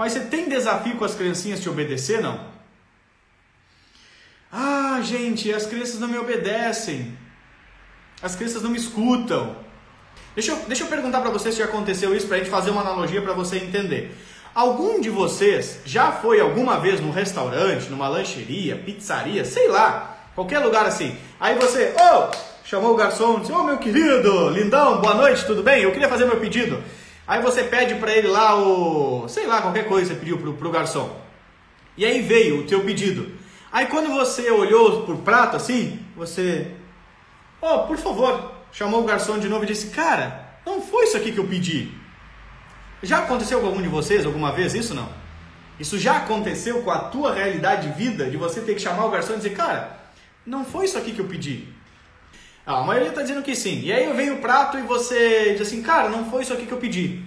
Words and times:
Mas 0.00 0.14
você 0.14 0.20
tem 0.20 0.48
desafio 0.48 0.96
com 0.96 1.04
as 1.04 1.14
criancinhas 1.14 1.60
te 1.60 1.68
obedecer, 1.68 2.22
não? 2.22 2.40
Ah, 4.50 4.98
gente, 5.02 5.52
as 5.52 5.66
crianças 5.66 6.00
não 6.00 6.08
me 6.08 6.16
obedecem. 6.16 7.18
As 8.22 8.34
crianças 8.34 8.62
não 8.62 8.70
me 8.70 8.78
escutam. 8.78 9.54
Deixa 10.34 10.52
eu, 10.52 10.56
deixa 10.66 10.84
eu 10.84 10.88
perguntar 10.88 11.20
para 11.20 11.28
você 11.28 11.52
se 11.52 11.58
já 11.58 11.66
aconteceu 11.66 12.16
isso, 12.16 12.26
para 12.26 12.36
a 12.36 12.38
gente 12.38 12.48
fazer 12.48 12.70
uma 12.70 12.80
analogia 12.80 13.20
para 13.20 13.34
você 13.34 13.58
entender. 13.58 14.16
Algum 14.54 15.02
de 15.02 15.10
vocês 15.10 15.80
já 15.84 16.10
foi 16.10 16.40
alguma 16.40 16.80
vez 16.80 16.98
num 16.98 17.10
restaurante, 17.10 17.90
numa 17.90 18.08
lancheria, 18.08 18.76
pizzaria, 18.76 19.44
sei 19.44 19.68
lá, 19.68 20.18
qualquer 20.34 20.60
lugar 20.60 20.86
assim. 20.86 21.14
Aí 21.38 21.56
você, 21.56 21.94
ô, 21.94 22.24
oh, 22.24 22.30
chamou 22.64 22.94
o 22.94 22.96
garçom, 22.96 23.40
disse, 23.40 23.52
ô 23.52 23.56
oh, 23.56 23.64
meu 23.64 23.76
querido, 23.76 24.48
lindão, 24.48 24.98
boa 25.02 25.12
noite, 25.12 25.44
tudo 25.44 25.62
bem? 25.62 25.82
Eu 25.82 25.92
queria 25.92 26.08
fazer 26.08 26.24
meu 26.24 26.40
pedido. 26.40 26.82
Aí 27.30 27.40
você 27.40 27.62
pede 27.62 27.94
para 27.94 28.12
ele 28.12 28.26
lá 28.26 28.60
o, 28.60 29.28
sei 29.28 29.46
lá, 29.46 29.62
qualquer 29.62 29.86
coisa 29.86 30.12
você 30.12 30.18
pediu 30.18 30.36
pro, 30.36 30.52
pro 30.54 30.68
garçom. 30.68 31.16
E 31.96 32.04
aí 32.04 32.22
veio 32.22 32.58
o 32.58 32.66
teu 32.66 32.82
pedido. 32.82 33.30
Aí 33.70 33.86
quando 33.86 34.10
você 34.10 34.50
olhou 34.50 35.04
pro 35.04 35.18
prato 35.18 35.54
assim, 35.54 36.04
você, 36.16 36.72
oh, 37.62 37.86
por 37.86 37.96
favor, 37.98 38.52
chamou 38.72 39.02
o 39.02 39.04
garçom 39.04 39.38
de 39.38 39.48
novo 39.48 39.62
e 39.62 39.68
disse, 39.68 39.90
cara, 39.90 40.58
não 40.66 40.82
foi 40.82 41.04
isso 41.04 41.16
aqui 41.16 41.30
que 41.30 41.38
eu 41.38 41.46
pedi. 41.46 41.92
Já 43.00 43.20
aconteceu 43.20 43.60
com 43.60 43.68
algum 43.68 43.80
de 43.80 43.86
vocês 43.86 44.26
alguma 44.26 44.50
vez 44.50 44.74
isso 44.74 44.92
não? 44.92 45.08
Isso 45.78 46.00
já 46.00 46.16
aconteceu 46.16 46.82
com 46.82 46.90
a 46.90 46.98
tua 46.98 47.32
realidade 47.32 47.86
de 47.86 47.94
vida, 47.94 48.28
de 48.28 48.36
você 48.36 48.60
ter 48.60 48.74
que 48.74 48.82
chamar 48.82 49.04
o 49.04 49.10
garçom 49.10 49.34
e 49.34 49.36
dizer, 49.36 49.50
cara, 49.50 50.00
não 50.44 50.64
foi 50.64 50.86
isso 50.86 50.98
aqui 50.98 51.12
que 51.12 51.20
eu 51.20 51.28
pedi. 51.28 51.68
Ah, 52.66 52.80
a 52.80 52.84
maioria 52.84 53.08
está 53.08 53.22
dizendo 53.22 53.42
que 53.42 53.56
sim. 53.56 53.80
E 53.82 53.92
aí 53.92 54.12
vem 54.12 54.30
o 54.30 54.38
prato 54.38 54.78
e 54.78 54.82
você 54.82 55.52
diz 55.52 55.62
assim, 55.62 55.82
cara, 55.82 56.08
não 56.08 56.30
foi 56.30 56.42
isso 56.42 56.52
aqui 56.52 56.66
que 56.66 56.72
eu 56.72 56.78
pedi. 56.78 57.22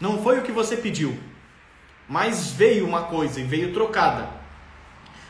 Não 0.00 0.22
foi 0.22 0.38
o 0.38 0.42
que 0.42 0.52
você 0.52 0.76
pediu. 0.76 1.18
Mas 2.08 2.50
veio 2.50 2.86
uma 2.86 3.04
coisa 3.04 3.40
e 3.40 3.44
veio 3.44 3.72
trocada. 3.72 4.28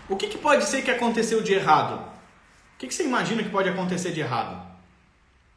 O 0.08 0.16
que, 0.16 0.26
que 0.26 0.38
pode 0.38 0.64
ser 0.64 0.82
que 0.82 0.90
aconteceu 0.90 1.42
de 1.42 1.54
errado? 1.54 1.96
O 2.74 2.78
que, 2.78 2.86
que 2.86 2.94
você 2.94 3.04
imagina 3.04 3.42
que 3.42 3.48
pode 3.48 3.68
acontecer 3.68 4.12
de 4.12 4.20
errado? 4.20 4.60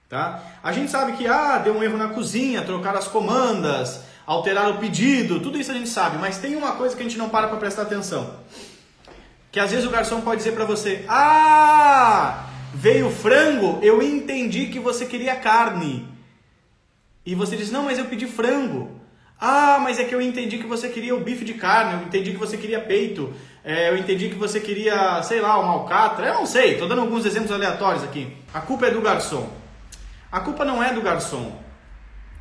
Tá? 0.07 0.41
A 0.63 0.71
gente 0.71 0.89
sabe 0.89 1.13
que 1.13 1.27
ah, 1.27 1.57
deu 1.57 1.75
um 1.75 1.83
erro 1.83 1.97
na 1.97 2.09
cozinha, 2.09 2.61
trocar 2.61 2.95
as 2.95 3.07
comandas, 3.07 4.01
alterar 4.25 4.69
o 4.69 4.77
pedido, 4.77 5.41
tudo 5.41 5.59
isso 5.59 5.71
a 5.71 5.73
gente 5.73 5.89
sabe, 5.89 6.17
mas 6.17 6.37
tem 6.37 6.55
uma 6.55 6.73
coisa 6.73 6.95
que 6.95 7.01
a 7.01 7.05
gente 7.05 7.17
não 7.17 7.27
para 7.27 7.47
para 7.47 7.57
prestar 7.57 7.81
atenção. 7.81 8.39
Que 9.51 9.59
às 9.59 9.71
vezes 9.71 9.85
o 9.85 9.89
garçom 9.89 10.21
pode 10.21 10.37
dizer 10.37 10.53
para 10.53 10.63
você: 10.63 11.03
"Ah, 11.09 12.46
veio 12.73 13.09
frango, 13.09 13.79
eu 13.81 14.01
entendi 14.01 14.67
que 14.67 14.79
você 14.79 15.05
queria 15.05 15.35
carne". 15.35 16.07
E 17.25 17.35
você 17.35 17.55
diz: 17.55 17.71
"Não, 17.71 17.83
mas 17.83 17.97
eu 17.97 18.05
pedi 18.05 18.25
frango". 18.25 18.97
Ah, 19.39 19.79
mas 19.79 19.99
é 19.99 20.03
que 20.03 20.15
eu 20.15 20.21
entendi 20.21 20.57
que 20.57 20.65
você 20.65 20.89
queria 20.89 21.15
o 21.15 21.19
bife 21.19 21.45
de 21.45 21.53
carne, 21.53 21.93
eu 21.93 22.07
entendi 22.07 22.31
que 22.31 22.37
você 22.37 22.57
queria 22.57 22.79
peito, 22.79 23.31
é, 23.63 23.89
eu 23.89 23.97
entendi 23.97 24.29
que 24.29 24.35
você 24.35 24.59
queria, 24.59 25.21
sei 25.21 25.39
lá, 25.41 25.59
uma 25.59 25.73
alcatra, 25.73 26.27
eu 26.27 26.33
não 26.33 26.45
sei, 26.45 26.73
estou 26.73 26.87
dando 26.87 27.01
alguns 27.01 27.23
exemplos 27.23 27.51
aleatórios 27.51 28.03
aqui. 28.03 28.33
A 28.51 28.61
culpa 28.61 28.87
é 28.87 28.91
do 28.91 29.01
garçom. 29.01 29.47
A 30.31 30.39
culpa 30.39 30.65
não 30.65 30.81
é 30.83 30.91
do 30.91 31.01
garçom. 31.01 31.55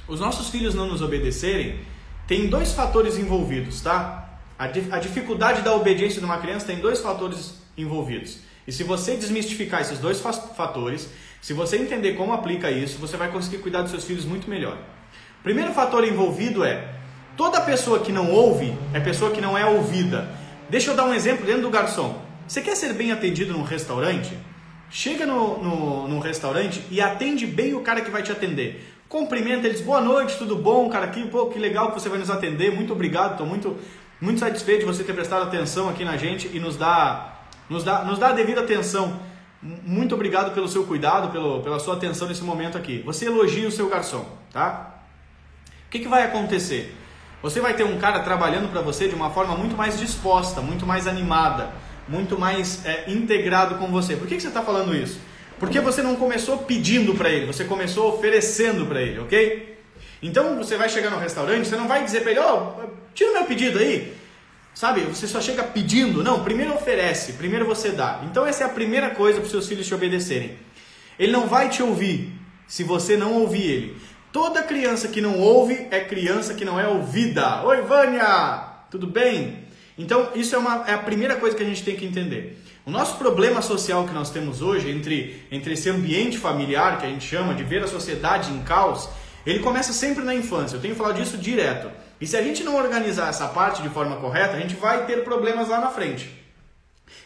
Os 0.08 0.20
nossos 0.20 0.48
filhos 0.48 0.74
não 0.74 0.86
nos 0.86 1.02
obedecerem 1.02 1.80
tem 2.26 2.46
dois 2.46 2.72
fatores 2.72 3.18
envolvidos, 3.18 3.80
tá? 3.80 4.38
A, 4.58 4.64
a 4.64 4.98
dificuldade 4.98 5.62
da 5.62 5.74
obediência 5.74 6.18
de 6.18 6.24
uma 6.24 6.38
criança 6.38 6.66
tem 6.66 6.78
dois 6.78 7.00
fatores 7.00 7.54
envolvidos. 7.76 8.38
E 8.66 8.72
se 8.72 8.82
você 8.82 9.16
desmistificar 9.16 9.80
esses 9.80 9.98
dois 9.98 10.20
fatores, 10.20 11.08
se 11.40 11.52
você 11.52 11.76
entender 11.76 12.14
como 12.14 12.32
aplica 12.32 12.70
isso, 12.70 12.98
você 12.98 13.16
vai 13.16 13.30
conseguir 13.30 13.58
cuidar 13.58 13.82
dos 13.82 13.90
seus 13.90 14.04
filhos 14.04 14.24
muito 14.24 14.50
melhor. 14.50 14.76
Primeiro 15.42 15.72
fator 15.72 16.02
envolvido 16.02 16.64
é 16.64 16.92
toda 17.36 17.60
pessoa 17.60 18.00
que 18.00 18.10
não 18.10 18.32
ouve 18.32 18.76
é 18.92 18.98
pessoa 18.98 19.30
que 19.30 19.40
não 19.40 19.56
é 19.56 19.64
ouvida. 19.64 20.28
Deixa 20.68 20.90
eu 20.90 20.96
dar 20.96 21.04
um 21.04 21.14
exemplo 21.14 21.46
dentro 21.46 21.62
do 21.62 21.70
garçom. 21.70 22.20
Você 22.48 22.60
quer 22.60 22.74
ser 22.74 22.92
bem 22.92 23.12
atendido 23.12 23.52
num 23.52 23.62
restaurante? 23.62 24.36
Chega 24.90 25.26
no, 25.26 25.62
no, 25.62 26.08
no, 26.08 26.18
restaurante 26.18 26.82
e 26.90 27.00
atende 27.00 27.46
bem 27.46 27.74
o 27.74 27.80
cara 27.80 28.00
que 28.00 28.10
vai 28.10 28.22
te 28.22 28.30
atender. 28.30 28.94
Cumprimenta 29.08 29.66
eles, 29.66 29.80
boa 29.80 30.00
noite, 30.00 30.36
tudo 30.36 30.56
bom, 30.56 30.88
cara? 30.88 31.08
Que, 31.08 31.26
pô, 31.26 31.46
que 31.46 31.58
legal 31.58 31.92
que 31.92 32.00
você 32.00 32.08
vai 32.08 32.18
nos 32.18 32.30
atender, 32.30 32.72
muito 32.72 32.92
obrigado, 32.92 33.32
estou 33.32 33.46
muito, 33.46 33.76
muito 34.20 34.40
satisfeito 34.40 34.80
de 34.80 34.86
você 34.86 35.04
ter 35.04 35.12
prestado 35.12 35.42
atenção 35.42 35.88
aqui 35.88 36.04
na 36.04 36.16
gente 36.16 36.48
e 36.52 36.58
nos 36.58 36.76
dar, 36.76 37.35
nos 37.68 37.84
dar, 37.84 38.04
nos 38.04 38.18
dar 38.18 38.30
a 38.30 38.32
devida 38.32 38.60
atenção. 38.60 39.20
Muito 39.62 40.14
obrigado 40.14 40.54
pelo 40.54 40.68
seu 40.68 40.84
cuidado, 40.84 41.30
pelo, 41.30 41.62
pela 41.62 41.78
sua 41.78 41.94
atenção 41.94 42.28
nesse 42.28 42.42
momento 42.42 42.76
aqui. 42.76 43.02
Você 43.04 43.26
elogia 43.26 43.66
o 43.66 43.72
seu 43.72 43.88
garçom, 43.88 44.24
tá? 44.52 45.02
O 45.86 45.90
que, 45.90 46.00
que 46.00 46.08
vai 46.08 46.24
acontecer? 46.24 46.94
Você 47.42 47.60
vai 47.60 47.74
ter 47.74 47.84
um 47.84 47.98
cara 47.98 48.20
trabalhando 48.20 48.70
para 48.70 48.80
você 48.80 49.08
de 49.08 49.14
uma 49.14 49.30
forma 49.30 49.56
muito 49.56 49.76
mais 49.76 49.98
disposta, 49.98 50.60
muito 50.60 50.86
mais 50.86 51.06
animada 51.06 51.70
muito 52.08 52.38
mais 52.38 52.84
é, 52.84 53.04
integrado 53.08 53.76
com 53.76 53.88
você. 53.88 54.16
Por 54.16 54.26
que, 54.26 54.36
que 54.36 54.42
você 54.42 54.48
está 54.48 54.62
falando 54.62 54.94
isso? 54.94 55.20
Porque 55.58 55.80
você 55.80 56.02
não 56.02 56.16
começou 56.16 56.58
pedindo 56.58 57.14
para 57.14 57.30
ele, 57.30 57.46
você 57.46 57.64
começou 57.64 58.14
oferecendo 58.14 58.86
para 58.86 59.00
ele, 59.00 59.20
ok? 59.20 59.78
Então 60.22 60.56
você 60.56 60.76
vai 60.76 60.88
chegar 60.88 61.10
no 61.10 61.18
restaurante, 61.18 61.66
você 61.66 61.76
não 61.76 61.88
vai 61.88 62.04
dizer 62.04 62.20
para 62.20 62.30
ele, 62.32 62.40
ó, 62.40 62.74
oh, 62.78 62.88
tira 63.14 63.32
meu 63.32 63.44
pedido 63.44 63.78
aí. 63.78 64.15
Sabe, 64.76 65.00
você 65.00 65.26
só 65.26 65.40
chega 65.40 65.62
pedindo. 65.64 66.22
Não, 66.22 66.44
primeiro 66.44 66.74
oferece, 66.74 67.32
primeiro 67.32 67.64
você 67.64 67.92
dá. 67.92 68.20
Então 68.30 68.44
essa 68.44 68.62
é 68.62 68.66
a 68.66 68.68
primeira 68.68 69.08
coisa 69.08 69.38
para 69.38 69.46
os 69.46 69.50
seus 69.50 69.66
filhos 69.66 69.86
te 69.86 69.94
obedecerem. 69.94 70.58
Ele 71.18 71.32
não 71.32 71.46
vai 71.46 71.70
te 71.70 71.82
ouvir 71.82 72.30
se 72.68 72.84
você 72.84 73.16
não 73.16 73.40
ouvir 73.40 73.62
ele. 73.62 73.96
Toda 74.30 74.62
criança 74.62 75.08
que 75.08 75.22
não 75.22 75.40
ouve 75.40 75.86
é 75.90 76.00
criança 76.00 76.52
que 76.52 76.62
não 76.62 76.78
é 76.78 76.86
ouvida. 76.86 77.62
Oi, 77.64 77.80
Vânia! 77.80 78.68
Tudo 78.90 79.06
bem? 79.06 79.64
Então, 79.96 80.32
isso 80.34 80.54
é, 80.54 80.58
uma, 80.58 80.84
é 80.86 80.92
a 80.92 80.98
primeira 80.98 81.36
coisa 81.36 81.56
que 81.56 81.62
a 81.62 81.66
gente 81.66 81.82
tem 81.82 81.96
que 81.96 82.04
entender. 82.04 82.62
O 82.84 82.90
nosso 82.90 83.16
problema 83.16 83.62
social 83.62 84.06
que 84.06 84.12
nós 84.12 84.28
temos 84.28 84.60
hoje, 84.60 84.90
entre, 84.90 85.42
entre 85.50 85.72
esse 85.72 85.88
ambiente 85.88 86.36
familiar 86.36 86.98
que 86.98 87.06
a 87.06 87.08
gente 87.08 87.26
chama 87.26 87.54
de 87.54 87.64
ver 87.64 87.82
a 87.82 87.88
sociedade 87.88 88.52
em 88.52 88.62
caos, 88.62 89.08
ele 89.46 89.60
começa 89.60 89.94
sempre 89.94 90.22
na 90.22 90.34
infância. 90.34 90.76
Eu 90.76 90.82
tenho 90.82 90.94
falado 90.94 91.16
disso 91.16 91.38
direto. 91.38 91.90
E 92.20 92.26
se 92.26 92.36
a 92.36 92.42
gente 92.42 92.64
não 92.64 92.76
organizar 92.76 93.28
essa 93.28 93.48
parte 93.48 93.82
de 93.82 93.88
forma 93.88 94.16
correta, 94.16 94.56
a 94.56 94.60
gente 94.60 94.74
vai 94.74 95.04
ter 95.04 95.22
problemas 95.22 95.68
lá 95.68 95.80
na 95.80 95.90
frente. 95.90 96.30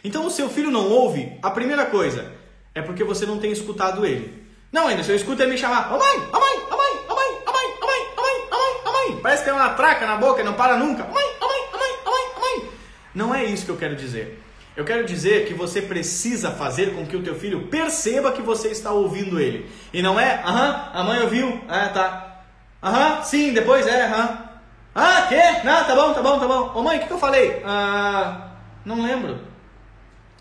Então, 0.03 0.25
o 0.25 0.31
seu 0.31 0.49
filho 0.49 0.71
não 0.71 0.89
ouve, 0.89 1.37
a 1.41 1.49
primeira 1.51 1.85
coisa 1.85 2.31
é 2.75 2.81
porque 2.81 3.03
você 3.03 3.25
não 3.25 3.39
tem 3.39 3.51
escutado 3.51 4.05
ele. 4.05 4.41
Não, 4.71 4.87
ainda 4.87 5.03
se 5.03 5.11
eu 5.11 5.15
escuto 5.15 5.41
ele 5.41 5.51
me 5.51 5.57
chamar, 5.57 5.93
ô 5.93 5.97
mãe, 5.97 6.17
ô 6.17 6.39
mãe, 6.39 6.59
ô 6.69 6.77
mãe, 6.77 7.05
ô 7.09 7.15
mãe, 7.15 7.43
ô 7.45 7.51
mãe, 7.51 7.67
ô 7.81 7.85
mãe, 7.85 8.05
ô 8.17 8.21
mãe, 8.21 8.47
ô 8.49 8.55
mãe, 8.55 8.81
ô 8.85 8.91
mãe. 8.91 9.19
Parece 9.21 9.43
que 9.43 9.49
tem 9.49 9.59
uma 9.59 9.69
traca 9.73 10.05
na 10.07 10.15
boca 10.15 10.41
e 10.41 10.43
não 10.43 10.53
para 10.53 10.77
nunca. 10.77 11.03
Ô 11.03 11.13
mãe, 11.13 11.25
ô 11.39 11.47
mãe, 11.47 11.59
ô 11.73 11.77
mãe, 11.77 11.91
ô 12.05 12.09
mãe, 12.09 12.23
ô 12.35 12.39
mãe. 12.39 12.69
Não 13.13 13.35
é 13.35 13.43
isso 13.43 13.65
que 13.65 13.71
eu 13.71 13.77
quero 13.77 13.95
dizer. 13.95 14.41
Eu 14.75 14.85
quero 14.85 15.05
dizer 15.05 15.45
que 15.47 15.53
você 15.53 15.81
precisa 15.81 16.51
fazer 16.51 16.95
com 16.95 17.05
que 17.05 17.17
o 17.17 17.21
teu 17.21 17.35
filho 17.35 17.67
perceba 17.67 18.31
que 18.31 18.41
você 18.41 18.69
está 18.69 18.91
ouvindo 18.91 19.39
ele. 19.39 19.69
E 19.93 20.01
não 20.01 20.17
é, 20.17 20.41
aham, 20.45 20.89
a 20.93 21.03
mãe 21.03 21.21
ouviu, 21.21 21.61
é, 21.69 21.89
tá. 21.89 22.43
Aham, 22.81 23.21
sim, 23.23 23.53
depois 23.53 23.85
é, 23.85 24.05
aham. 24.05 24.50
Ah, 24.93 25.25
quê? 25.29 25.41
Não, 25.63 25.85
tá 25.85 25.95
bom, 25.95 26.13
tá 26.13 26.21
bom, 26.21 26.39
tá 26.39 26.47
bom. 26.47 26.71
Ô 26.75 26.83
mãe, 26.83 26.97
o 26.97 26.99
que, 27.01 27.07
que 27.07 27.13
eu 27.13 27.19
falei? 27.19 27.61
Ah, 27.65 28.51
não 28.85 29.01
lembro. 29.01 29.39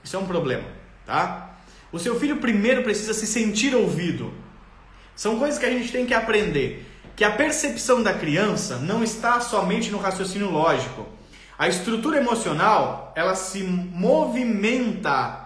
Isso 0.03 0.17
é 0.17 0.19
um 0.19 0.27
problema, 0.27 0.65
tá? 1.07 1.51
O 1.93 1.99
seu 1.99 2.19
filho 2.19 2.39
primeiro 2.39 2.83
precisa 2.83 3.15
se 3.15 3.27
sentir 3.27 3.75
ouvido. 3.75 4.33
São 5.15 5.39
coisas 5.39 5.59
que 5.59 5.67
a 5.67 5.71
gente 5.71 5.93
tem 5.93 6.07
que 6.07 6.15
aprender. 6.15 6.87
Que 7.15 7.25
a 7.25 7.31
percepção 7.31 8.03
da 8.03 8.15
criança 8.15 8.77
não 8.77 9.05
está 9.05 9.41
somente 9.41 9.91
no 9.91 9.99
raciocínio 9.99 10.51
lógico 10.51 11.07
a 11.61 11.69
estrutura 11.69 12.17
emocional, 12.17 13.13
ela 13.15 13.35
se 13.35 13.63
movimenta 13.63 15.45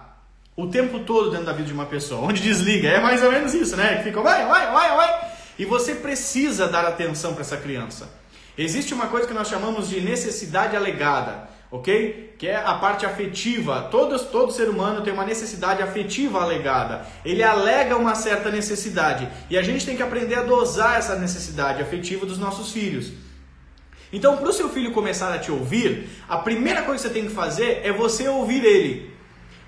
o 0.55 0.67
tempo 0.67 0.99
todo 0.99 1.29
dentro 1.29 1.47
da 1.47 1.51
vida 1.51 1.67
de 1.67 1.73
uma 1.73 1.87
pessoa. 1.87 2.21
Onde 2.21 2.41
desliga, 2.41 2.87
é 2.87 3.01
mais 3.01 3.21
ou 3.21 3.33
menos 3.33 3.53
isso, 3.53 3.75
né? 3.75 3.97
Que 3.97 4.03
fica, 4.03 4.21
vai, 4.21 4.47
vai, 4.47 4.71
vai, 4.71 4.95
vai. 4.95 5.31
E 5.59 5.65
você 5.65 5.93
precisa 5.93 6.69
dar 6.69 6.85
atenção 6.85 7.33
para 7.33 7.41
essa 7.41 7.57
criança. 7.57 8.09
Existe 8.57 8.93
uma 8.93 9.07
coisa 9.07 9.27
que 9.27 9.33
nós 9.33 9.49
chamamos 9.49 9.89
de 9.89 9.99
necessidade 9.99 10.75
alegada, 10.75 11.49
ok? 11.69 12.35
Que 12.37 12.47
é 12.47 12.55
a 12.55 12.75
parte 12.75 13.05
afetiva. 13.05 13.89
Todo, 13.91 14.17
todo 14.17 14.51
ser 14.51 14.69
humano 14.69 15.01
tem 15.01 15.11
uma 15.11 15.25
necessidade 15.25 15.81
afetiva 15.81 16.41
alegada. 16.41 17.05
Ele 17.25 17.43
alega 17.43 17.97
uma 17.97 18.15
certa 18.15 18.49
necessidade. 18.49 19.27
E 19.49 19.57
a 19.57 19.61
gente 19.61 19.85
tem 19.85 19.97
que 19.97 20.03
aprender 20.03 20.35
a 20.35 20.43
dosar 20.43 20.97
essa 20.97 21.15
necessidade 21.15 21.81
afetiva 21.81 22.25
dos 22.25 22.37
nossos 22.37 22.71
filhos. 22.71 23.11
Então, 24.13 24.37
para 24.37 24.49
o 24.49 24.53
seu 24.53 24.69
filho 24.69 24.91
começar 24.91 25.33
a 25.33 25.39
te 25.39 25.51
ouvir, 25.51 26.09
a 26.29 26.37
primeira 26.37 26.83
coisa 26.83 27.03
que 27.03 27.09
você 27.09 27.13
tem 27.13 27.27
que 27.27 27.35
fazer 27.35 27.81
é 27.83 27.91
você 27.91 28.27
ouvir 28.27 28.63
ele. 28.63 29.14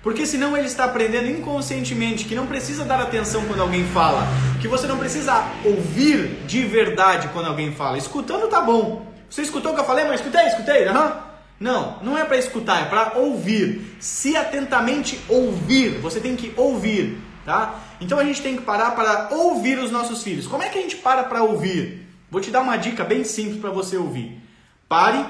Porque 0.08 0.24
senão 0.24 0.56
ele 0.56 0.66
está 0.66 0.84
aprendendo 0.84 1.28
inconscientemente 1.28 2.24
que 2.24 2.34
não 2.34 2.46
precisa 2.46 2.82
dar 2.82 2.98
atenção 2.98 3.44
quando 3.44 3.60
alguém 3.60 3.84
fala, 3.88 4.26
que 4.58 4.66
você 4.66 4.86
não 4.86 4.96
precisa 4.96 5.46
ouvir 5.62 6.44
de 6.46 6.64
verdade 6.64 7.28
quando 7.28 7.48
alguém 7.48 7.74
fala. 7.74 7.98
Escutando 7.98 8.48
tá 8.48 8.62
bom. 8.62 9.06
Você 9.28 9.42
escutou 9.42 9.72
o 9.72 9.74
que 9.74 9.82
eu 9.82 9.84
falei, 9.84 10.06
mas 10.06 10.20
escutei, 10.20 10.46
escutei, 10.46 10.88
uhum. 10.88 11.12
Não, 11.60 11.98
não 12.00 12.16
é 12.16 12.24
para 12.24 12.38
escutar, 12.38 12.80
é 12.80 12.84
para 12.86 13.18
ouvir. 13.18 13.98
Se 14.00 14.34
atentamente 14.34 15.20
ouvir, 15.28 15.98
você 15.98 16.20
tem 16.20 16.36
que 16.36 16.54
ouvir, 16.56 17.20
tá? 17.44 17.78
Então 18.00 18.18
a 18.18 18.24
gente 18.24 18.40
tem 18.40 18.56
que 18.56 18.62
parar 18.62 18.92
para 18.92 19.28
ouvir 19.32 19.78
os 19.78 19.90
nossos 19.90 20.22
filhos. 20.22 20.46
Como 20.46 20.62
é 20.62 20.70
que 20.70 20.78
a 20.78 20.80
gente 20.80 20.96
para 20.96 21.24
para 21.24 21.42
ouvir? 21.42 22.08
Vou 22.30 22.40
te 22.40 22.50
dar 22.50 22.62
uma 22.62 22.78
dica 22.78 23.04
bem 23.04 23.24
simples 23.24 23.60
para 23.60 23.68
você 23.68 23.98
ouvir. 23.98 24.42
Pare 24.88 25.22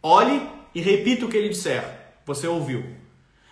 Olhe 0.00 0.40
e 0.72 0.80
repita 0.80 1.26
o 1.26 1.28
que 1.28 1.36
ele 1.36 1.48
disser. 1.48 1.82
Você 2.24 2.46
ouviu. 2.46 3.02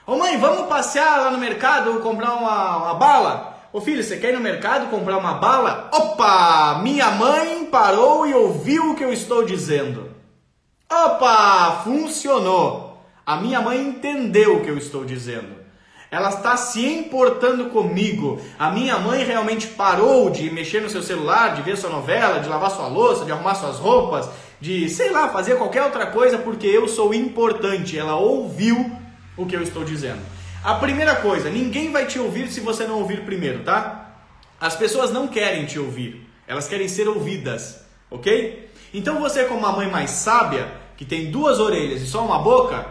Ô 0.04 0.16
mãe, 0.16 0.36
vamos 0.36 0.66
passear 0.66 1.20
lá 1.20 1.30
no 1.30 1.38
mercado 1.38 2.00
comprar 2.00 2.32
uma, 2.32 2.76
uma 2.78 2.94
bala? 2.94 3.68
Ô 3.72 3.80
filho, 3.80 4.02
você 4.02 4.16
quer 4.16 4.30
ir 4.30 4.36
no 4.36 4.40
mercado 4.40 4.90
comprar 4.90 5.16
uma 5.16 5.34
bala? 5.34 5.90
Opa! 5.92 6.80
Minha 6.82 7.12
mãe 7.12 7.66
parou 7.66 8.26
e 8.26 8.34
ouviu 8.34 8.90
o 8.90 8.94
que 8.96 9.04
eu 9.04 9.12
estou 9.12 9.44
dizendo. 9.44 10.10
Opa! 10.90 11.82
Funcionou! 11.84 13.00
A 13.24 13.36
minha 13.36 13.60
mãe 13.60 13.80
entendeu 13.80 14.56
o 14.56 14.64
que 14.64 14.70
eu 14.70 14.76
estou 14.76 15.04
dizendo. 15.04 15.54
Ela 16.10 16.30
está 16.30 16.56
se 16.56 16.84
importando 16.84 17.66
comigo. 17.66 18.40
A 18.58 18.72
minha 18.72 18.98
mãe 18.98 19.22
realmente 19.22 19.68
parou 19.68 20.30
de 20.30 20.50
mexer 20.50 20.82
no 20.82 20.90
seu 20.90 21.00
celular, 21.00 21.54
de 21.54 21.62
ver 21.62 21.76
sua 21.76 21.90
novela, 21.90 22.40
de 22.40 22.48
lavar 22.48 22.72
sua 22.72 22.88
louça, 22.88 23.24
de 23.24 23.30
arrumar 23.30 23.54
suas 23.54 23.78
roupas, 23.78 24.28
de, 24.60 24.90
sei 24.90 25.10
lá, 25.10 25.28
fazer 25.28 25.58
qualquer 25.58 25.84
outra 25.84 26.06
coisa 26.06 26.38
porque 26.38 26.66
eu 26.66 26.88
sou 26.88 27.14
importante. 27.14 27.96
Ela 27.96 28.16
ouviu 28.16 29.00
o 29.36 29.46
que 29.46 29.56
eu 29.56 29.62
estou 29.62 29.84
dizendo. 29.84 30.20
A 30.62 30.74
primeira 30.74 31.16
coisa, 31.16 31.50
ninguém 31.50 31.90
vai 31.90 32.06
te 32.06 32.18
ouvir 32.18 32.48
se 32.48 32.60
você 32.60 32.86
não 32.86 33.00
ouvir 33.00 33.24
primeiro, 33.24 33.64
tá? 33.64 34.16
As 34.60 34.76
pessoas 34.76 35.10
não 35.10 35.26
querem 35.26 35.66
te 35.66 35.78
ouvir, 35.78 36.24
elas 36.46 36.68
querem 36.68 36.86
ser 36.86 37.08
ouvidas, 37.08 37.84
ok? 38.10 38.70
Então 38.94 39.20
você, 39.20 39.44
como 39.44 39.60
uma 39.60 39.72
mãe 39.72 39.90
mais 39.90 40.10
sábia, 40.10 40.68
que 40.96 41.04
tem 41.04 41.30
duas 41.30 41.58
orelhas 41.58 42.00
e 42.00 42.06
só 42.06 42.24
uma 42.24 42.38
boca, 42.38 42.86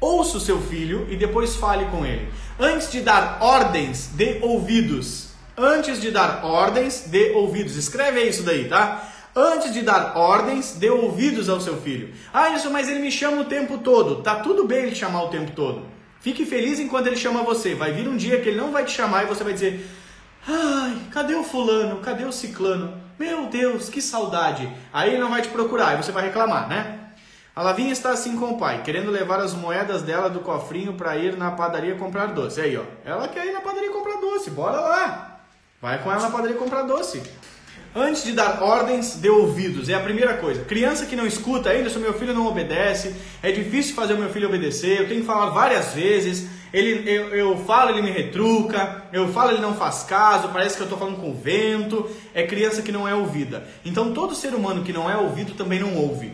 ouça 0.00 0.38
o 0.38 0.40
seu 0.40 0.60
filho 0.60 1.06
e 1.10 1.16
depois 1.16 1.54
fale 1.54 1.84
com 1.86 2.04
ele. 2.04 2.28
Antes 2.58 2.90
de 2.90 3.00
dar 3.00 3.38
ordens, 3.40 4.10
dê 4.14 4.38
ouvidos. 4.42 5.28
Antes 5.56 6.00
de 6.00 6.10
dar 6.10 6.44
ordens, 6.44 7.04
dê 7.06 7.30
ouvidos. 7.32 7.76
Escreve 7.76 8.22
isso 8.24 8.42
daí, 8.42 8.68
tá? 8.68 9.11
Antes 9.34 9.72
de 9.72 9.80
dar 9.80 10.16
ordens, 10.16 10.74
dê 10.74 10.90
ouvidos 10.90 11.48
ao 11.48 11.60
seu 11.60 11.80
filho. 11.80 12.12
Ah, 12.32 12.50
isso, 12.50 12.70
mas 12.70 12.88
ele 12.88 13.00
me 13.00 13.10
chama 13.10 13.40
o 13.40 13.46
tempo 13.46 13.78
todo. 13.78 14.22
Tá 14.22 14.36
tudo 14.36 14.66
bem 14.66 14.84
ele 14.84 14.94
chamar 14.94 15.22
o 15.22 15.28
tempo 15.28 15.52
todo. 15.52 15.86
Fique 16.20 16.44
feliz 16.44 16.78
enquanto 16.78 17.06
ele 17.06 17.16
chama 17.16 17.42
você. 17.42 17.74
Vai 17.74 17.92
vir 17.92 18.06
um 18.06 18.16
dia 18.16 18.40
que 18.40 18.50
ele 18.50 18.60
não 18.60 18.70
vai 18.70 18.84
te 18.84 18.92
chamar 18.92 19.24
e 19.24 19.26
você 19.26 19.42
vai 19.42 19.54
dizer: 19.54 19.88
Ai, 20.46 20.96
cadê 21.10 21.34
o 21.34 21.42
fulano? 21.42 22.00
Cadê 22.00 22.24
o 22.24 22.32
ciclano? 22.32 23.00
Meu 23.18 23.46
Deus, 23.46 23.88
que 23.88 24.02
saudade. 24.02 24.70
Aí 24.92 25.10
ele 25.10 25.18
não 25.18 25.30
vai 25.30 25.40
te 25.40 25.48
procurar 25.48 25.94
e 25.94 26.02
você 26.02 26.12
vai 26.12 26.24
reclamar, 26.24 26.68
né? 26.68 26.98
A 27.54 27.62
Lavinha 27.62 27.92
está 27.92 28.10
assim 28.10 28.36
com 28.36 28.46
o 28.46 28.58
pai, 28.58 28.82
querendo 28.82 29.10
levar 29.10 29.38
as 29.38 29.52
moedas 29.52 30.02
dela 30.02 30.30
do 30.30 30.40
cofrinho 30.40 30.94
para 30.94 31.16
ir 31.16 31.36
na 31.36 31.50
padaria 31.50 31.94
comprar 31.94 32.26
doce. 32.26 32.60
Aí, 32.60 32.76
ó. 32.76 32.82
Ela 33.04 33.28
quer 33.28 33.46
ir 33.46 33.52
na 33.52 33.60
padaria 33.60 33.90
comprar 33.90 34.20
doce. 34.20 34.50
Bora 34.50 34.80
lá. 34.80 35.40
Vai 35.80 36.02
com 36.02 36.10
ela 36.10 36.22
na 36.22 36.30
padaria 36.30 36.56
comprar 36.56 36.82
doce. 36.82 37.22
Antes 37.94 38.24
de 38.24 38.32
dar 38.32 38.62
ordens, 38.62 39.16
dê 39.16 39.28
ouvidos. 39.28 39.88
É 39.90 39.94
a 39.94 40.00
primeira 40.00 40.34
coisa. 40.38 40.64
Criança 40.64 41.04
que 41.04 41.14
não 41.14 41.26
escuta 41.26 41.68
ainda, 41.68 41.90
se 41.90 41.98
o 41.98 42.00
meu 42.00 42.14
filho 42.14 42.32
não 42.32 42.46
obedece, 42.46 43.14
é 43.42 43.52
difícil 43.52 43.94
fazer 43.94 44.14
o 44.14 44.18
meu 44.18 44.30
filho 44.30 44.48
obedecer. 44.48 45.00
Eu 45.00 45.08
tenho 45.08 45.20
que 45.20 45.26
falar 45.26 45.50
várias 45.50 45.92
vezes. 45.92 46.48
Ele, 46.72 47.06
eu, 47.06 47.28
eu 47.34 47.58
falo, 47.64 47.90
ele 47.90 48.00
me 48.00 48.10
retruca. 48.10 49.04
Eu 49.12 49.30
falo, 49.30 49.50
ele 49.50 49.60
não 49.60 49.74
faz 49.74 50.04
caso. 50.04 50.48
Parece 50.48 50.76
que 50.76 50.82
eu 50.82 50.86
estou 50.86 50.98
falando 50.98 51.20
com 51.20 51.30
o 51.30 51.34
vento. 51.34 52.10
É 52.32 52.46
criança 52.46 52.80
que 52.80 52.90
não 52.90 53.06
é 53.06 53.14
ouvida. 53.14 53.68
Então, 53.84 54.14
todo 54.14 54.34
ser 54.34 54.54
humano 54.54 54.82
que 54.82 54.92
não 54.92 55.10
é 55.10 55.16
ouvido 55.18 55.52
também 55.52 55.78
não 55.78 55.94
ouve. 55.94 56.32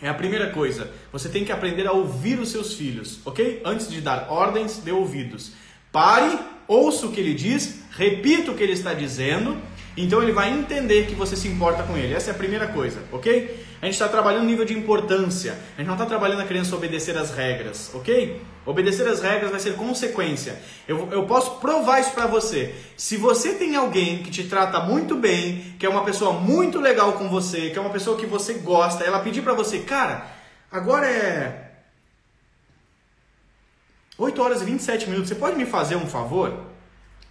É 0.00 0.08
a 0.08 0.14
primeira 0.14 0.50
coisa. 0.50 0.92
Você 1.10 1.28
tem 1.28 1.44
que 1.44 1.50
aprender 1.50 1.88
a 1.88 1.92
ouvir 1.92 2.38
os 2.38 2.50
seus 2.50 2.74
filhos, 2.74 3.18
ok? 3.24 3.62
Antes 3.64 3.90
de 3.90 4.00
dar 4.00 4.28
ordens, 4.30 4.78
dê 4.78 4.92
ouvidos. 4.92 5.52
Pare, 5.90 6.38
ouça 6.68 7.06
o 7.06 7.12
que 7.12 7.18
ele 7.18 7.34
diz, 7.34 7.80
repita 7.90 8.52
o 8.52 8.54
que 8.54 8.62
ele 8.62 8.74
está 8.74 8.92
dizendo. 8.92 9.56
Então 9.96 10.22
ele 10.22 10.32
vai 10.32 10.52
entender 10.52 11.06
que 11.06 11.14
você 11.14 11.34
se 11.34 11.48
importa 11.48 11.82
com 11.82 11.96
ele. 11.96 12.12
Essa 12.12 12.30
é 12.30 12.34
a 12.34 12.36
primeira 12.36 12.66
coisa, 12.66 13.02
ok? 13.10 13.64
A 13.80 13.86
gente 13.86 13.94
está 13.94 14.08
trabalhando 14.08 14.44
nível 14.44 14.64
de 14.64 14.76
importância. 14.76 15.52
A 15.74 15.78
gente 15.78 15.86
não 15.86 15.94
está 15.94 16.04
trabalhando 16.04 16.40
a 16.40 16.44
criança 16.44 16.76
obedecer 16.76 17.16
as 17.16 17.30
regras, 17.30 17.90
ok? 17.94 18.42
Obedecer 18.66 19.08
as 19.08 19.22
regras 19.22 19.50
vai 19.50 19.60
ser 19.60 19.74
consequência. 19.74 20.58
Eu, 20.86 21.08
eu 21.12 21.24
posso 21.24 21.60
provar 21.60 22.00
isso 22.00 22.10
para 22.10 22.26
você. 22.26 22.74
Se 22.96 23.16
você 23.16 23.54
tem 23.54 23.74
alguém 23.76 24.22
que 24.22 24.30
te 24.30 24.44
trata 24.44 24.80
muito 24.80 25.16
bem, 25.16 25.74
que 25.78 25.86
é 25.86 25.88
uma 25.88 26.04
pessoa 26.04 26.32
muito 26.32 26.78
legal 26.78 27.14
com 27.14 27.28
você, 27.28 27.70
que 27.70 27.78
é 27.78 27.80
uma 27.80 27.90
pessoa 27.90 28.18
que 28.18 28.26
você 28.26 28.54
gosta, 28.54 29.04
ela 29.04 29.20
pedir 29.20 29.42
para 29.42 29.54
você, 29.54 29.78
cara, 29.78 30.26
agora 30.70 31.06
é 31.06 31.70
8 34.18 34.42
horas 34.42 34.62
e 34.62 34.64
27 34.64 35.08
minutos, 35.08 35.28
você 35.28 35.34
pode 35.34 35.56
me 35.56 35.66
fazer 35.66 35.96
um 35.96 36.06
favor? 36.06 36.75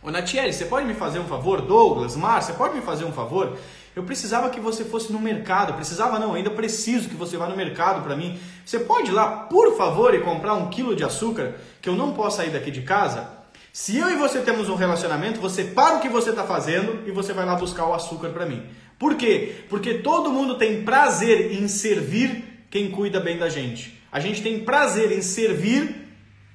Ô 0.06 0.12
Natiele, 0.12 0.54
você 0.54 0.66
pode 0.66 0.86
me 0.86 0.94
fazer 0.94 1.18
um 1.18 1.26
favor? 1.26 1.62
Douglas, 1.62 2.16
Márcia, 2.16 2.54
pode 2.54 2.76
me 2.76 2.82
fazer 2.82 3.06
um 3.06 3.12
favor? 3.12 3.58
Eu 3.96 4.04
precisava 4.04 4.52
que 4.52 4.60
você 4.60 4.86
fosse 4.86 5.12
no 5.12 5.20
mercado. 5.20 5.74
Precisava 5.74 6.20
não, 6.20 6.36
ainda 6.36 6.52
preciso 6.52 7.10
que 7.10 7.16
você 7.16 7.38
vá 7.38 7.50
no 7.50 7.58
mercado 7.58 8.04
para 8.04 8.16
mim. 8.16 8.40
Você 8.64 8.78
pode 8.78 9.10
ir 9.10 9.14
lá, 9.14 9.28
por 9.28 9.76
favor, 9.76 10.14
e 10.14 10.20
comprar 10.20 10.54
um 10.54 10.70
quilo 10.70 10.96
de 10.96 11.04
açúcar, 11.04 11.56
que 11.82 11.90
eu 11.90 11.96
não 11.96 12.14
posso 12.14 12.38
sair 12.38 12.52
daqui 12.52 12.70
de 12.70 12.84
casa? 12.84 13.28
Se 13.74 13.98
eu 13.98 14.08
e 14.12 14.16
você 14.16 14.42
temos 14.42 14.70
um 14.70 14.76
relacionamento, 14.76 15.42
você 15.42 15.64
para 15.64 15.98
o 15.98 16.02
que 16.02 16.08
você 16.08 16.30
está 16.30 16.44
fazendo 16.44 17.02
e 17.08 17.12
você 17.12 17.34
vai 17.34 17.44
lá 17.44 17.56
buscar 17.56 17.88
o 17.88 17.94
açúcar 17.96 18.30
para 18.30 18.46
mim. 18.46 18.62
Por 19.00 19.16
quê? 19.16 19.66
Porque 19.70 19.96
todo 19.96 20.30
mundo 20.30 20.56
tem 20.56 20.84
prazer 20.84 21.52
em 21.52 21.68
servir 21.68 22.68
quem 22.70 22.92
cuida 22.92 23.20
bem 23.20 23.40
da 23.40 23.50
gente. 23.50 24.00
A 24.12 24.20
gente 24.20 24.44
tem 24.44 24.60
prazer 24.60 25.12
em 25.12 25.24
servir 25.24 26.05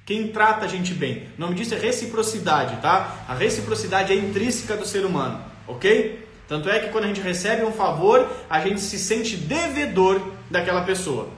quem 0.05 0.27
trata 0.29 0.65
a 0.65 0.67
gente 0.67 0.93
bem. 0.93 1.27
O 1.37 1.41
nome 1.41 1.55
disso 1.55 1.73
é 1.73 1.77
reciprocidade, 1.77 2.81
tá? 2.81 3.25
A 3.27 3.33
reciprocidade 3.33 4.11
é 4.11 4.15
intrínseca 4.15 4.75
do 4.75 4.85
ser 4.85 5.05
humano, 5.05 5.43
ok? 5.67 6.27
Tanto 6.47 6.69
é 6.69 6.79
que 6.79 6.89
quando 6.89 7.05
a 7.05 7.07
gente 7.07 7.21
recebe 7.21 7.63
um 7.63 7.71
favor, 7.71 8.29
a 8.49 8.59
gente 8.59 8.81
se 8.81 8.99
sente 8.99 9.37
devedor 9.37 10.21
daquela 10.49 10.81
pessoa, 10.81 11.29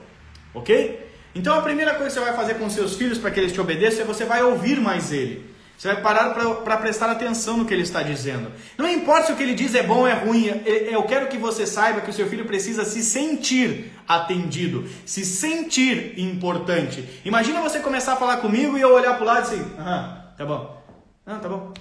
ok? 0.52 1.08
Então 1.34 1.56
a 1.58 1.62
primeira 1.62 1.94
coisa 1.94 2.08
que 2.08 2.20
você 2.20 2.20
vai 2.20 2.34
fazer 2.34 2.54
com 2.54 2.68
seus 2.70 2.96
filhos 2.96 3.18
para 3.18 3.30
que 3.30 3.38
eles 3.38 3.52
te 3.52 3.60
obedeçam 3.60 4.02
é 4.02 4.04
você 4.04 4.24
vai 4.24 4.42
ouvir 4.42 4.80
mais 4.80 5.12
ele. 5.12 5.53
Você 5.76 5.88
vai 5.88 6.00
parar 6.00 6.30
para 6.30 6.76
prestar 6.76 7.10
atenção 7.10 7.56
no 7.56 7.64
que 7.64 7.74
ele 7.74 7.82
está 7.82 8.02
dizendo. 8.02 8.50
Não 8.78 8.88
importa 8.88 9.26
se 9.26 9.32
o 9.32 9.36
que 9.36 9.42
ele 9.42 9.54
diz 9.54 9.74
é 9.74 9.82
bom 9.82 10.00
ou 10.00 10.06
é 10.06 10.14
ruim, 10.14 10.46
eu 10.64 11.02
quero 11.02 11.28
que 11.28 11.36
você 11.36 11.66
saiba 11.66 12.00
que 12.00 12.10
o 12.10 12.12
seu 12.12 12.28
filho 12.28 12.44
precisa 12.44 12.84
se 12.84 13.02
sentir 13.02 13.92
atendido, 14.06 14.88
se 15.04 15.24
sentir 15.24 16.18
importante. 16.18 17.06
Imagina 17.24 17.60
você 17.60 17.80
começar 17.80 18.14
a 18.14 18.16
falar 18.16 18.38
comigo 18.38 18.78
e 18.78 18.80
eu 18.80 18.94
olhar 18.94 19.14
para 19.14 19.22
o 19.22 19.26
lado 19.26 19.40
assim: 19.40 19.60
aham, 19.78 20.24
tá 20.38 20.44
bom, 20.46 20.82
ah, 21.26 21.38
tá 21.38 21.48
bom, 21.48 21.72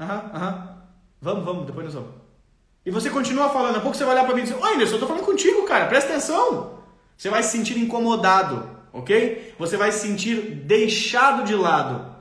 aham, 0.00 0.30
aham, 0.34 0.68
vamos, 1.20 1.44
vamos, 1.44 1.66
depois 1.66 1.84
nós 1.84 1.94
vamos. 1.94 2.10
E 2.84 2.90
você 2.90 3.10
continua 3.10 3.50
falando, 3.50 3.76
a 3.76 3.80
pouco 3.80 3.96
você 3.96 4.04
vai 4.04 4.14
olhar 4.14 4.24
para 4.24 4.34
mim 4.34 4.40
e 4.40 4.44
dizer: 4.44 4.56
Oi, 4.56 4.74
Anderson, 4.74 4.92
eu 4.92 4.96
estou 4.96 5.08
falando 5.08 5.24
contigo, 5.24 5.64
cara, 5.64 5.86
presta 5.86 6.10
atenção. 6.10 6.80
Você 7.16 7.28
vai 7.28 7.42
se 7.42 7.50
sentir 7.50 7.78
incomodado, 7.78 8.68
ok? 8.92 9.54
Você 9.58 9.76
vai 9.76 9.90
se 9.90 10.06
sentir 10.06 10.36
deixado 10.64 11.44
de 11.44 11.54
lado. 11.54 12.15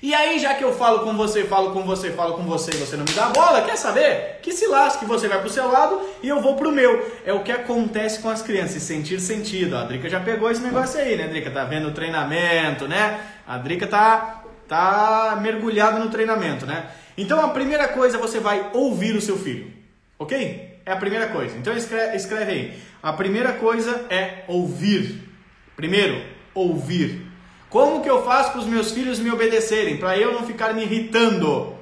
E 0.00 0.14
aí, 0.14 0.38
já 0.38 0.54
que 0.54 0.62
eu 0.62 0.72
falo 0.72 1.00
com 1.00 1.16
você, 1.16 1.42
falo 1.44 1.72
com 1.72 1.82
você, 1.82 2.12
falo 2.12 2.34
com 2.34 2.44
você 2.44 2.70
e 2.70 2.76
você 2.76 2.96
não 2.96 3.04
me 3.04 3.12
dá 3.12 3.30
bola, 3.30 3.62
quer 3.62 3.76
saber? 3.76 4.38
Que 4.40 4.52
se 4.52 4.66
lasque, 4.68 5.04
você 5.04 5.26
vai 5.26 5.40
pro 5.40 5.50
seu 5.50 5.68
lado 5.68 6.00
e 6.22 6.28
eu 6.28 6.40
vou 6.40 6.54
pro 6.54 6.70
meu. 6.70 7.20
É 7.24 7.32
o 7.32 7.42
que 7.42 7.50
acontece 7.50 8.20
com 8.20 8.30
as 8.30 8.40
crianças, 8.40 8.80
sentir 8.84 9.18
sentido. 9.18 9.76
A 9.76 9.82
Drica 9.82 10.08
já 10.08 10.20
pegou 10.20 10.48
esse 10.50 10.60
negócio 10.60 11.00
aí, 11.00 11.16
né, 11.16 11.26
Drica? 11.26 11.50
Tá 11.50 11.64
vendo 11.64 11.88
o 11.88 11.92
treinamento, 11.92 12.86
né? 12.86 13.20
A 13.44 13.58
Drica 13.58 13.88
tá, 13.88 14.44
tá 14.68 15.36
mergulhada 15.42 15.98
no 15.98 16.10
treinamento, 16.10 16.64
né? 16.64 16.90
Então 17.16 17.44
a 17.44 17.48
primeira 17.48 17.88
coisa 17.88 18.18
você 18.18 18.38
vai 18.38 18.70
ouvir 18.72 19.16
o 19.16 19.20
seu 19.20 19.36
filho, 19.36 19.72
ok? 20.16 20.78
É 20.86 20.92
a 20.92 20.96
primeira 20.96 21.26
coisa. 21.26 21.56
Então 21.58 21.76
escreve, 21.76 22.16
escreve 22.16 22.52
aí. 22.52 22.78
A 23.02 23.12
primeira 23.12 23.54
coisa 23.54 24.06
é 24.08 24.44
ouvir. 24.46 25.28
Primeiro, 25.74 26.22
ouvir. 26.54 27.27
Como 27.70 28.02
que 28.02 28.08
eu 28.08 28.24
faço 28.24 28.52
para 28.52 28.60
os 28.60 28.66
meus 28.66 28.92
filhos 28.92 29.18
me 29.18 29.30
obedecerem? 29.30 29.98
Para 29.98 30.16
eu 30.16 30.32
não 30.32 30.46
ficar 30.46 30.72
me 30.72 30.82
irritando, 30.82 31.74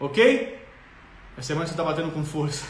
ok? 0.00 0.58
Essa 1.36 1.48
semana 1.48 1.66
você 1.66 1.72
está 1.72 1.84
batendo 1.84 2.10
com 2.12 2.24
força. 2.24 2.64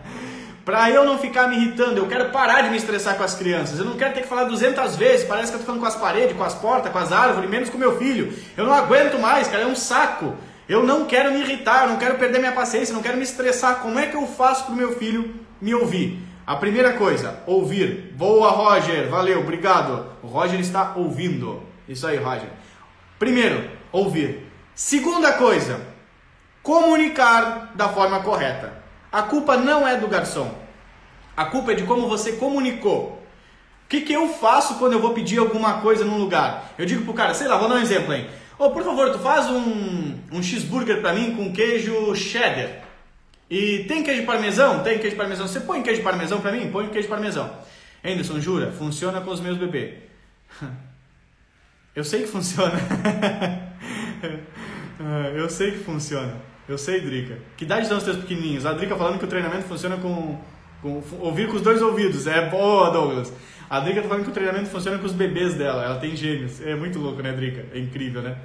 para 0.64 0.90
eu 0.90 1.04
não 1.04 1.18
ficar 1.18 1.48
me 1.48 1.56
irritando, 1.56 1.98
eu 1.98 2.06
quero 2.06 2.30
parar 2.30 2.62
de 2.62 2.70
me 2.70 2.78
estressar 2.78 3.16
com 3.16 3.24
as 3.24 3.34
crianças. 3.34 3.78
Eu 3.78 3.84
não 3.84 3.96
quero 3.96 4.14
ter 4.14 4.22
que 4.22 4.28
falar 4.28 4.44
200 4.44 4.96
vezes, 4.96 5.26
parece 5.26 5.50
que 5.50 5.56
eu 5.56 5.60
estou 5.60 5.66
falando 5.66 5.80
com 5.80 5.86
as 5.86 5.96
paredes, 5.96 6.36
com 6.36 6.44
as 6.44 6.54
portas, 6.54 6.90
com 6.90 6.98
as 6.98 7.12
árvores, 7.12 7.50
menos 7.50 7.68
com 7.68 7.76
meu 7.76 7.98
filho. 7.98 8.32
Eu 8.56 8.64
não 8.64 8.72
aguento 8.72 9.18
mais, 9.18 9.48
cara, 9.48 9.64
é 9.64 9.66
um 9.66 9.76
saco. 9.76 10.34
Eu 10.66 10.82
não 10.84 11.04
quero 11.04 11.32
me 11.32 11.40
irritar, 11.40 11.84
eu 11.84 11.90
não 11.90 11.98
quero 11.98 12.16
perder 12.16 12.38
minha 12.38 12.52
paciência, 12.52 12.94
não 12.94 13.02
quero 13.02 13.18
me 13.18 13.22
estressar. 13.24 13.80
Como 13.80 13.98
é 13.98 14.06
que 14.06 14.16
eu 14.16 14.26
faço 14.26 14.64
para 14.64 14.72
o 14.72 14.76
meu 14.76 14.96
filho 14.96 15.34
me 15.60 15.74
ouvir? 15.74 16.22
A 16.46 16.56
primeira 16.56 16.94
coisa, 16.94 17.40
ouvir. 17.46 18.14
Boa, 18.16 18.50
Roger, 18.50 19.10
valeu, 19.10 19.40
obrigado. 19.40 20.06
O 20.22 20.26
Roger 20.26 20.58
está 20.60 20.94
ouvindo. 20.96 21.67
Isso 21.88 22.06
aí, 22.06 22.16
Roger. 22.18 22.48
Primeiro, 23.18 23.70
ouvir. 23.90 24.46
Segunda 24.74 25.32
coisa, 25.32 25.80
comunicar 26.62 27.72
da 27.74 27.88
forma 27.88 28.20
correta. 28.20 28.72
A 29.10 29.22
culpa 29.22 29.56
não 29.56 29.88
é 29.88 29.96
do 29.96 30.06
garçom. 30.06 30.54
A 31.36 31.46
culpa 31.46 31.72
é 31.72 31.74
de 31.74 31.84
como 31.84 32.08
você 32.08 32.32
comunicou. 32.32 33.22
O 33.84 33.88
que, 33.88 34.02
que 34.02 34.12
eu 34.12 34.28
faço 34.28 34.74
quando 34.78 34.92
eu 34.92 35.00
vou 35.00 35.14
pedir 35.14 35.38
alguma 35.38 35.80
coisa 35.80 36.04
num 36.04 36.18
lugar? 36.18 36.74
Eu 36.76 36.84
digo 36.84 37.04
pro 37.04 37.14
cara, 37.14 37.32
sei 37.32 37.48
lá, 37.48 37.56
vou 37.56 37.68
dar 37.68 37.76
um 37.76 37.80
exemplo 37.80 38.12
aí. 38.12 38.28
Ô, 38.58 38.66
oh, 38.66 38.70
por 38.70 38.84
favor, 38.84 39.10
tu 39.10 39.18
faz 39.18 39.46
um, 39.46 40.18
um 40.30 40.42
cheeseburger 40.42 41.00
para 41.00 41.14
mim 41.14 41.34
com 41.34 41.52
queijo 41.52 42.14
cheddar. 42.14 42.82
E 43.48 43.84
tem 43.88 44.02
queijo 44.02 44.26
parmesão? 44.26 44.82
Tem 44.82 44.98
queijo 44.98 45.16
parmesão. 45.16 45.48
Você 45.48 45.60
põe 45.60 45.82
queijo 45.82 46.02
parmesão 46.02 46.40
para 46.40 46.52
mim? 46.52 46.70
Põe 46.70 46.88
queijo 46.88 47.08
parmesão. 47.08 47.50
Anderson, 48.04 48.40
jura? 48.40 48.70
Funciona 48.72 49.20
com 49.20 49.30
os 49.30 49.40
meus 49.40 49.56
bebês. 49.56 49.94
Eu 51.98 52.04
sei 52.04 52.22
que 52.22 52.28
funciona. 52.28 52.78
Eu 55.34 55.50
sei 55.50 55.72
que 55.72 55.78
funciona. 55.78 56.32
Eu 56.68 56.78
sei, 56.78 57.00
Drica. 57.00 57.38
Que 57.56 57.64
idade 57.64 57.88
são 57.88 57.98
os 57.98 58.04
teus 58.04 58.18
pequenininhos? 58.18 58.64
A 58.64 58.72
Drica 58.72 58.94
falando 58.94 59.18
que 59.18 59.24
o 59.24 59.28
treinamento 59.28 59.64
funciona 59.64 59.96
com, 59.96 60.38
com 60.80 61.02
ouvir 61.18 61.48
com 61.48 61.56
os 61.56 61.62
dois 61.62 61.82
ouvidos. 61.82 62.28
É 62.28 62.48
boa, 62.48 62.90
Douglas. 62.90 63.32
A 63.68 63.80
Drica 63.80 64.00
tá 64.00 64.06
falando 64.06 64.22
que 64.22 64.30
o 64.30 64.32
treinamento 64.32 64.68
funciona 64.68 64.96
com 64.96 65.06
os 65.06 65.12
bebês 65.12 65.54
dela. 65.54 65.84
Ela 65.84 65.98
tem 65.98 66.14
gêmeos. 66.14 66.60
É 66.60 66.76
muito 66.76 67.00
louco, 67.00 67.20
né, 67.20 67.32
Drica? 67.32 67.66
É 67.74 67.80
incrível, 67.80 68.22
né? 68.22 68.36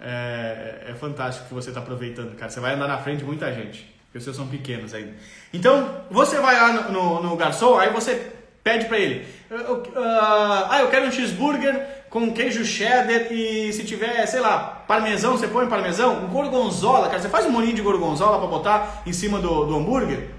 É, 0.00 0.86
é 0.88 0.94
fantástico 0.94 1.46
que 1.46 1.54
você 1.54 1.68
está 1.68 1.80
aproveitando, 1.80 2.34
cara. 2.34 2.50
Você 2.50 2.58
vai 2.58 2.74
andar 2.74 2.88
na 2.88 2.98
frente 2.98 3.18
de 3.18 3.24
muita 3.24 3.52
gente. 3.52 3.88
Porque 4.06 4.18
os 4.18 4.24
seus 4.24 4.34
são 4.34 4.48
pequenos 4.48 4.92
ainda. 4.92 5.12
Então, 5.54 6.02
você 6.10 6.40
vai 6.40 6.56
lá 6.56 6.72
no, 6.72 6.92
no, 6.92 7.22
no 7.22 7.36
garçom, 7.36 7.78
aí 7.78 7.92
você 7.92 8.32
pede 8.64 8.86
para 8.86 8.98
ele. 8.98 9.24
Uh, 9.50 10.66
ah, 10.68 10.78
eu 10.80 10.88
quero 10.88 11.06
um 11.06 11.12
cheeseburger 11.12 11.97
com 12.10 12.32
queijo 12.32 12.64
cheddar 12.64 13.32
e 13.32 13.72
se 13.72 13.84
tiver, 13.84 14.26
sei 14.26 14.40
lá, 14.40 14.84
parmesão, 14.86 15.36
você 15.36 15.46
põe 15.46 15.66
parmesão? 15.66 16.26
Gorgonzola, 16.28 17.08
cara. 17.08 17.20
Você 17.20 17.28
faz 17.28 17.46
um 17.46 17.50
molinho 17.50 17.74
de 17.74 17.82
gorgonzola 17.82 18.38
para 18.38 18.46
botar 18.46 19.02
em 19.06 19.12
cima 19.12 19.38
do, 19.38 19.66
do 19.66 19.76
hambúrguer? 19.76 20.30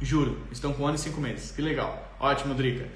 Juro, 0.00 0.38
estão 0.50 0.72
com 0.72 0.84
um 0.84 0.86
ano 0.86 0.96
e 0.96 0.98
cinco 0.98 1.20
meses. 1.20 1.50
Que 1.50 1.60
legal. 1.60 2.08
Ótimo, 2.20 2.54
Drica. 2.54 2.86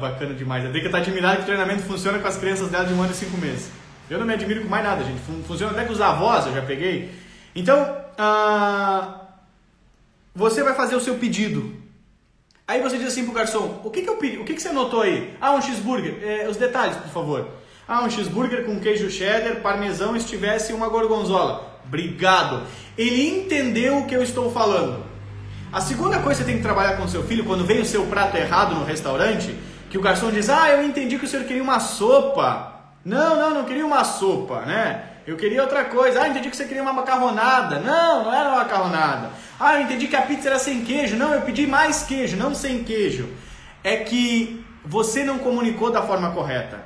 Bacana 0.00 0.34
demais. 0.34 0.64
A 0.64 0.68
Drica 0.68 0.90
tá 0.90 0.98
admirada 0.98 1.36
que 1.36 1.42
o 1.42 1.46
treinamento 1.46 1.82
funciona 1.82 2.18
com 2.18 2.26
as 2.26 2.36
crianças 2.36 2.70
dela 2.70 2.84
de 2.84 2.92
um 2.92 3.02
ano 3.02 3.12
e 3.12 3.14
cinco 3.14 3.36
meses. 3.38 3.70
Eu 4.10 4.18
não 4.18 4.26
me 4.26 4.34
admiro 4.34 4.62
com 4.62 4.68
mais 4.68 4.84
nada, 4.84 5.04
gente. 5.04 5.20
Funciona 5.46 5.72
até 5.72 5.84
com 5.84 5.92
os 5.92 6.00
avós, 6.00 6.46
eu 6.46 6.54
já 6.54 6.62
peguei. 6.62 7.10
Então, 7.54 7.96
ah, 8.18 9.20
você 10.34 10.62
vai 10.62 10.74
fazer 10.74 10.96
o 10.96 11.00
seu 11.00 11.14
pedido. 11.14 11.83
Aí 12.66 12.80
você 12.80 12.96
diz 12.96 13.08
assim 13.08 13.24
pro 13.24 13.34
garçom, 13.34 13.80
o 13.84 13.90
que, 13.90 14.00
que 14.00 14.08
eu 14.08 14.16
pedi? 14.16 14.38
O 14.38 14.44
que, 14.44 14.54
que 14.54 14.62
você 14.62 14.68
anotou 14.68 15.02
aí? 15.02 15.36
Ah, 15.38 15.52
um 15.52 15.60
cheeseburger. 15.60 16.16
É, 16.22 16.48
os 16.48 16.56
detalhes, 16.56 16.96
por 16.96 17.10
favor. 17.10 17.48
Ah, 17.86 18.02
um 18.02 18.08
cheeseburger 18.08 18.64
com 18.64 18.80
queijo 18.80 19.10
cheddar, 19.10 19.60
parmesão, 19.60 20.18
se 20.18 20.26
tivesse 20.26 20.72
uma 20.72 20.88
gorgonzola. 20.88 21.78
Obrigado. 21.86 22.62
Ele 22.96 23.28
entendeu 23.28 23.98
o 23.98 24.06
que 24.06 24.16
eu 24.16 24.22
estou 24.22 24.50
falando. 24.50 25.04
A 25.70 25.80
segunda 25.82 26.20
coisa 26.20 26.40
que 26.40 26.46
você 26.46 26.52
tem 26.52 26.56
que 26.56 26.62
trabalhar 26.62 26.96
com 26.96 27.06
seu 27.06 27.22
filho, 27.24 27.44
quando 27.44 27.66
vem 27.66 27.82
o 27.82 27.84
seu 27.84 28.06
prato 28.06 28.36
errado 28.38 28.74
no 28.74 28.84
restaurante, 28.84 29.54
que 29.90 29.98
o 29.98 30.00
garçom 30.00 30.30
diz, 30.30 30.48
ah, 30.48 30.70
eu 30.70 30.82
entendi 30.82 31.18
que 31.18 31.26
o 31.26 31.28
senhor 31.28 31.44
queria 31.44 31.62
uma 31.62 31.80
sopa. 31.80 32.80
Não, 33.04 33.36
não, 33.36 33.50
não 33.50 33.64
queria 33.64 33.84
uma 33.84 34.04
sopa, 34.04 34.62
né? 34.62 35.10
Eu 35.26 35.36
queria 35.36 35.62
outra 35.62 35.84
coisa. 35.84 36.22
Ah, 36.22 36.28
entendi 36.28 36.50
que 36.50 36.56
você 36.56 36.66
queria 36.66 36.82
uma 36.82 36.92
macarronada. 36.92 37.78
Não, 37.78 38.24
não 38.24 38.34
era 38.34 38.48
uma 38.50 38.58
macarronada. 38.58 39.30
Ah, 39.58 39.74
eu 39.74 39.82
entendi 39.82 40.06
que 40.06 40.16
a 40.16 40.22
pizza 40.22 40.48
era 40.48 40.58
sem 40.58 40.84
queijo. 40.84 41.16
Não, 41.16 41.32
eu 41.32 41.42
pedi 41.42 41.66
mais 41.66 42.02
queijo, 42.02 42.36
não 42.36 42.54
sem 42.54 42.84
queijo. 42.84 43.28
É 43.82 43.96
que 43.96 44.64
você 44.84 45.24
não 45.24 45.38
comunicou 45.38 45.90
da 45.90 46.02
forma 46.02 46.30
correta. 46.32 46.82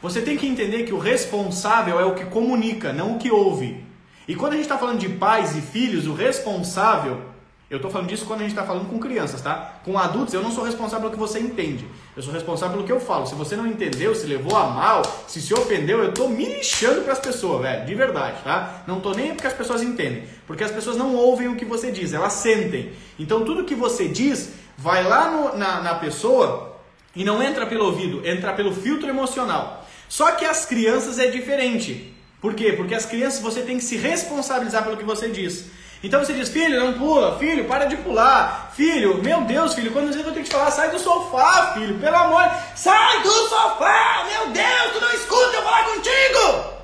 Você 0.00 0.22
tem 0.22 0.36
que 0.36 0.46
entender 0.46 0.84
que 0.84 0.94
o 0.94 0.98
responsável 0.98 2.00
é 2.00 2.04
o 2.04 2.14
que 2.14 2.24
comunica, 2.26 2.92
não 2.92 3.16
o 3.16 3.18
que 3.18 3.30
ouve. 3.30 3.84
E 4.26 4.34
quando 4.34 4.52
a 4.52 4.56
gente 4.56 4.64
está 4.64 4.78
falando 4.78 5.00
de 5.00 5.08
pais 5.08 5.56
e 5.56 5.60
filhos, 5.60 6.06
o 6.06 6.14
responsável 6.14 7.22
eu 7.70 7.76
estou 7.76 7.90
falando 7.90 8.08
disso 8.08 8.24
quando 8.24 8.40
a 8.40 8.42
gente 8.44 8.52
está 8.52 8.64
falando 8.64 8.88
com 8.88 8.98
crianças, 8.98 9.42
tá? 9.42 9.80
Com 9.84 9.98
adultos, 9.98 10.32
eu 10.32 10.42
não 10.42 10.50
sou 10.50 10.64
responsável 10.64 11.10
pelo 11.10 11.12
que 11.12 11.18
você 11.18 11.38
entende. 11.38 11.86
Eu 12.16 12.22
sou 12.22 12.32
responsável 12.32 12.76
pelo 12.76 12.86
que 12.86 12.92
eu 12.92 12.98
falo. 12.98 13.26
Se 13.26 13.34
você 13.34 13.56
não 13.56 13.66
entendeu, 13.66 14.14
se 14.14 14.26
levou 14.26 14.56
a 14.56 14.68
mal, 14.68 15.02
se 15.26 15.42
se 15.42 15.52
ofendeu, 15.52 16.02
eu 16.02 16.08
estou 16.08 16.30
me 16.30 16.46
lixando 16.46 17.02
para 17.02 17.12
as 17.12 17.18
pessoas, 17.18 17.60
velho. 17.60 17.84
De 17.84 17.94
verdade, 17.94 18.42
tá? 18.42 18.84
Não 18.86 18.96
estou 18.96 19.14
nem 19.14 19.34
porque 19.34 19.46
as 19.46 19.52
pessoas 19.52 19.82
entendem. 19.82 20.24
Porque 20.46 20.64
as 20.64 20.70
pessoas 20.70 20.96
não 20.96 21.14
ouvem 21.14 21.48
o 21.48 21.56
que 21.56 21.66
você 21.66 21.92
diz, 21.92 22.14
elas 22.14 22.32
sentem. 22.32 22.92
Então 23.18 23.44
tudo 23.44 23.64
que 23.64 23.74
você 23.74 24.08
diz 24.08 24.54
vai 24.78 25.04
lá 25.04 25.30
no, 25.30 25.58
na, 25.58 25.82
na 25.82 25.94
pessoa 25.96 26.74
e 27.14 27.22
não 27.22 27.42
entra 27.42 27.66
pelo 27.66 27.84
ouvido, 27.84 28.26
entra 28.26 28.54
pelo 28.54 28.72
filtro 28.72 29.10
emocional. 29.10 29.86
Só 30.08 30.32
que 30.32 30.44
as 30.46 30.64
crianças 30.64 31.18
é 31.18 31.26
diferente. 31.26 32.14
Por 32.40 32.54
quê? 32.54 32.72
Porque 32.72 32.94
as 32.94 33.04
crianças 33.04 33.40
você 33.40 33.60
tem 33.60 33.76
que 33.76 33.84
se 33.84 33.96
responsabilizar 33.96 34.84
pelo 34.84 34.96
que 34.96 35.04
você 35.04 35.28
diz. 35.28 35.66
Então 36.02 36.24
você 36.24 36.32
diz, 36.32 36.48
filho, 36.48 36.78
não 36.78 36.98
pula, 36.98 37.38
filho, 37.38 37.66
para 37.66 37.86
de 37.86 37.96
pular, 37.96 38.70
filho, 38.74 39.20
meu 39.22 39.42
Deus, 39.42 39.74
filho, 39.74 39.92
quando 39.92 40.14
eu 40.14 40.22
tenho 40.22 40.34
que 40.34 40.42
te 40.44 40.50
falar, 40.50 40.70
sai 40.70 40.90
do 40.90 40.98
sofá, 40.98 41.72
filho, 41.74 41.98
pelo 41.98 42.16
amor, 42.16 42.48
sai 42.76 43.22
do 43.22 43.30
sofá, 43.30 44.24
meu 44.30 44.52
Deus, 44.52 44.92
tu 44.92 45.00
não 45.00 45.12
escuta 45.12 45.56
eu 45.56 45.62
falar 45.62 45.84
contigo. 45.84 46.78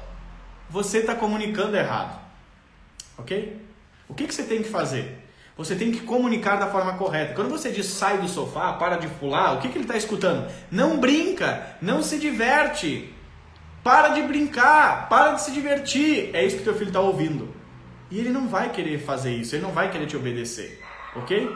Você 0.71 0.99
está 0.99 1.15
comunicando 1.15 1.77
errado, 1.77 2.19
ok? 3.17 3.65
O 4.09 4.15
que, 4.15 4.27
que 4.27 4.35
você 4.35 4.43
tem 4.43 4.63
que 4.63 4.69
fazer? 4.69 5.25
Você 5.57 5.77
tem 5.77 5.93
que 5.93 6.01
comunicar 6.01 6.57
da 6.57 6.67
forma 6.67 6.95
correta. 6.95 7.35
Quando 7.35 7.51
você 7.51 7.71
diz 7.71 7.87
sai 7.87 8.19
do 8.19 8.29
sofá, 8.29 8.73
para 8.73 8.97
de 8.97 9.07
pular, 9.07 9.55
o 9.55 9.61
que, 9.61 9.69
que 9.69 9.79
ele 9.79 9.85
está 9.85 9.97
escutando? 9.97 10.51
Não 10.71 10.99
brinca, 10.99 11.77
não 11.81 12.03
se 12.03 12.19
diverte. 12.19 13.15
Para 13.85 14.09
de 14.09 14.23
brincar, 14.23 15.09
para 15.09 15.33
de 15.33 15.43
se 15.43 15.53
divertir. 15.53 16.31
É 16.35 16.45
isso 16.45 16.57
que 16.57 16.65
teu 16.65 16.75
filho 16.75 16.89
está 16.89 17.01
ouvindo. 17.01 17.55
E 18.11 18.19
ele 18.19 18.31
não 18.31 18.49
vai 18.49 18.71
querer 18.71 18.99
fazer 18.99 19.33
isso, 19.33 19.55
ele 19.55 19.63
não 19.63 19.73
vai 19.73 19.91
querer 19.91 20.07
te 20.07 20.17
obedecer, 20.17 20.81
ok? 21.17 21.51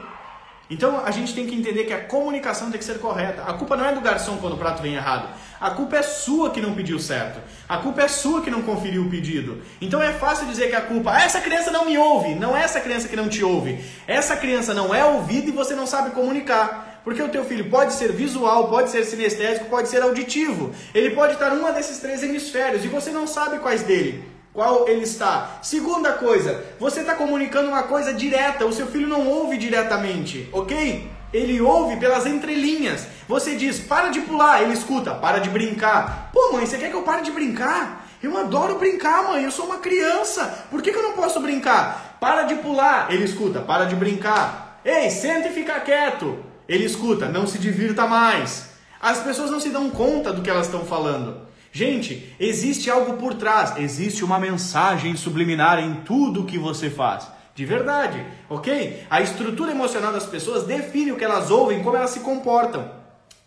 Então 0.71 1.03
a 1.05 1.11
gente 1.11 1.35
tem 1.35 1.47
que 1.47 1.55
entender 1.55 1.85
que 1.85 1.93
a 1.93 2.05
comunicação 2.05 2.71
tem 2.71 2.79
que 2.79 2.85
ser 2.85 2.99
correta. 2.99 3.43
A 3.43 3.55
culpa 3.55 3.77
não 3.77 3.87
é 3.87 3.93
do 3.93 4.01
garçom 4.01 4.37
quando 4.37 4.53
o 4.53 4.59
prato 4.59 4.83
vem 4.83 4.95
errado. 4.95 5.29
A 5.59 5.71
culpa 5.71 5.97
é 5.97 6.03
sua 6.03 6.51
que 6.51 6.61
não 6.61 6.75
pediu 6.75 6.99
certo. 6.99 7.41
A 7.69 7.79
culpa 7.79 8.03
é 8.03 8.09
sua 8.09 8.43
que 8.43 8.51
não 8.51 8.63
conferiu 8.63 9.03
o 9.03 9.11
pedido. 9.11 9.63
Então 9.81 10.03
é 10.03 10.13
fácil 10.13 10.47
dizer 10.47 10.69
que 10.69 10.77
a 10.77 10.83
culpa, 10.83 11.13
ah, 11.13 11.23
essa 11.23 11.41
criança 11.41 11.71
não 11.71 11.87
me 11.87 11.97
ouve. 11.97 12.35
Não 12.35 12.57
é 12.57 12.63
essa 12.63 12.81
criança 12.81 13.09
que 13.09 13.17
não 13.17 13.29
te 13.29 13.43
ouve. 13.43 13.83
Essa 14.07 14.37
criança 14.37 14.75
não 14.75 14.95
é 14.95 15.05
ouvida 15.05 15.49
e 15.49 15.53
você 15.53 15.75
não 15.75 15.87
sabe 15.87 16.11
comunicar. 16.11 17.01
Porque 17.03 17.23
o 17.23 17.31
teu 17.31 17.45
filho 17.45 17.71
pode 17.71 17.95
ser 17.95 18.13
visual, 18.13 18.69
pode 18.69 18.91
ser 18.91 19.05
sinestésico, 19.05 19.71
pode 19.71 19.89
ser 19.89 20.03
auditivo. 20.03 20.75
Ele 20.95 21.11
pode 21.15 21.33
estar 21.33 21.51
numa 21.51 21.73
desses 21.73 21.99
três 21.99 22.23
hemisférios 22.23 22.85
e 22.85 22.89
você 22.89 23.11
não 23.11 23.27
sabe 23.27 23.59
quais 23.59 23.83
dele 23.83 24.38
qual 24.59 24.89
ele 24.89 25.05
está. 25.05 25.61
Segunda 25.63 26.15
coisa, 26.15 26.65
você 26.81 27.03
está 27.03 27.15
comunicando 27.15 27.69
uma 27.69 27.85
coisa 27.85 28.13
direta, 28.13 28.67
o 28.67 28.73
seu 28.73 28.89
filho 28.89 29.07
não 29.07 29.25
ouve 29.25 29.57
diretamente, 29.57 30.49
ok? 30.53 31.09
Ele 31.33 31.61
ouve 31.61 31.97
pelas 31.97 32.27
entrelinhas. 32.27 33.07
Você 33.29 33.55
diz, 33.55 33.79
para 33.79 34.09
de 34.09 34.21
pular, 34.23 34.61
ele 34.61 34.73
escuta, 34.73 35.15
para 35.15 35.39
de 35.39 35.49
brincar. 35.49 36.31
Pô, 36.33 36.55
mãe, 36.55 36.67
você 36.67 36.77
quer 36.77 36.91
que 36.91 36.97
eu 36.97 37.03
pare 37.03 37.23
de 37.23 37.31
brincar? 37.31 38.09
Eu 38.21 38.37
adoro 38.37 38.81
brincar, 38.81 39.29
mãe, 39.29 39.45
eu 39.45 39.53
sou 39.53 39.65
uma 39.65 39.79
criança. 39.79 40.67
Por 40.69 40.83
que, 40.83 40.91
que 40.91 40.99
eu 40.99 41.05
não 41.05 41.13
posso 41.13 41.39
brincar? 41.39 42.17
Para 42.19 42.43
de 42.43 42.57
pular, 42.57 43.13
ele 43.13 43.27
escuta, 43.27 43.61
para 43.61 43.85
de 43.85 43.95
brincar. 43.95 44.81
Ei, 44.85 45.09
senta 45.09 45.47
e 45.47 45.53
fica 45.53 45.79
quieto. 45.79 46.37
Ele 46.69 46.85
escuta, 46.85 47.29
não 47.29 47.47
se 47.47 47.59
divirta 47.59 48.09
mais. 48.09 48.71
As 49.01 49.21
pessoas 49.21 49.53
não 49.53 49.61
se 49.61 49.69
dão 49.69 49.89
conta 49.89 50.33
do 50.33 50.43
que 50.43 50.51
elas 50.51 50.67
estão 50.67 50.85
falando. 50.85 51.47
Gente, 51.73 52.35
existe 52.41 52.91
algo 52.91 53.15
por 53.15 53.35
trás, 53.35 53.77
existe 53.77 54.25
uma 54.25 54.39
mensagem 54.39 55.17
subliminar 55.17 55.79
em 55.79 55.97
tudo 55.97 56.45
que 56.45 56.59
você 56.59 56.89
faz. 56.89 57.29
De 57.55 57.65
verdade, 57.65 58.25
ok? 58.49 59.05
A 59.11 59.21
estrutura 59.21 59.73
emocional 59.73 60.13
das 60.13 60.27
pessoas 60.27 60.65
define 60.65 61.13
o 61.13 61.17
que 61.17 61.25
elas 61.25 61.51
ouvem, 61.51 61.83
como 61.83 61.97
elas 61.97 62.11
se 62.11 62.21
comportam. 62.21 62.89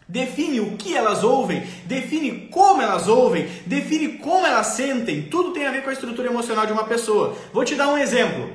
Define 0.07 0.59
o 0.59 0.75
que 0.75 0.95
elas 0.95 1.23
ouvem, 1.23 1.65
define 1.85 2.49
como 2.51 2.81
elas 2.81 3.07
ouvem, 3.07 3.47
define 3.65 4.17
como 4.17 4.45
elas 4.45 4.67
sentem. 4.67 5.23
Tudo 5.23 5.51
tem 5.51 5.65
a 5.65 5.71
ver 5.71 5.83
com 5.83 5.89
a 5.89 5.93
estrutura 5.93 6.27
emocional 6.27 6.65
de 6.65 6.73
uma 6.73 6.83
pessoa. 6.83 7.37
Vou 7.53 7.63
te 7.63 7.75
dar 7.75 7.87
um 7.87 7.97
exemplo. 7.97 8.51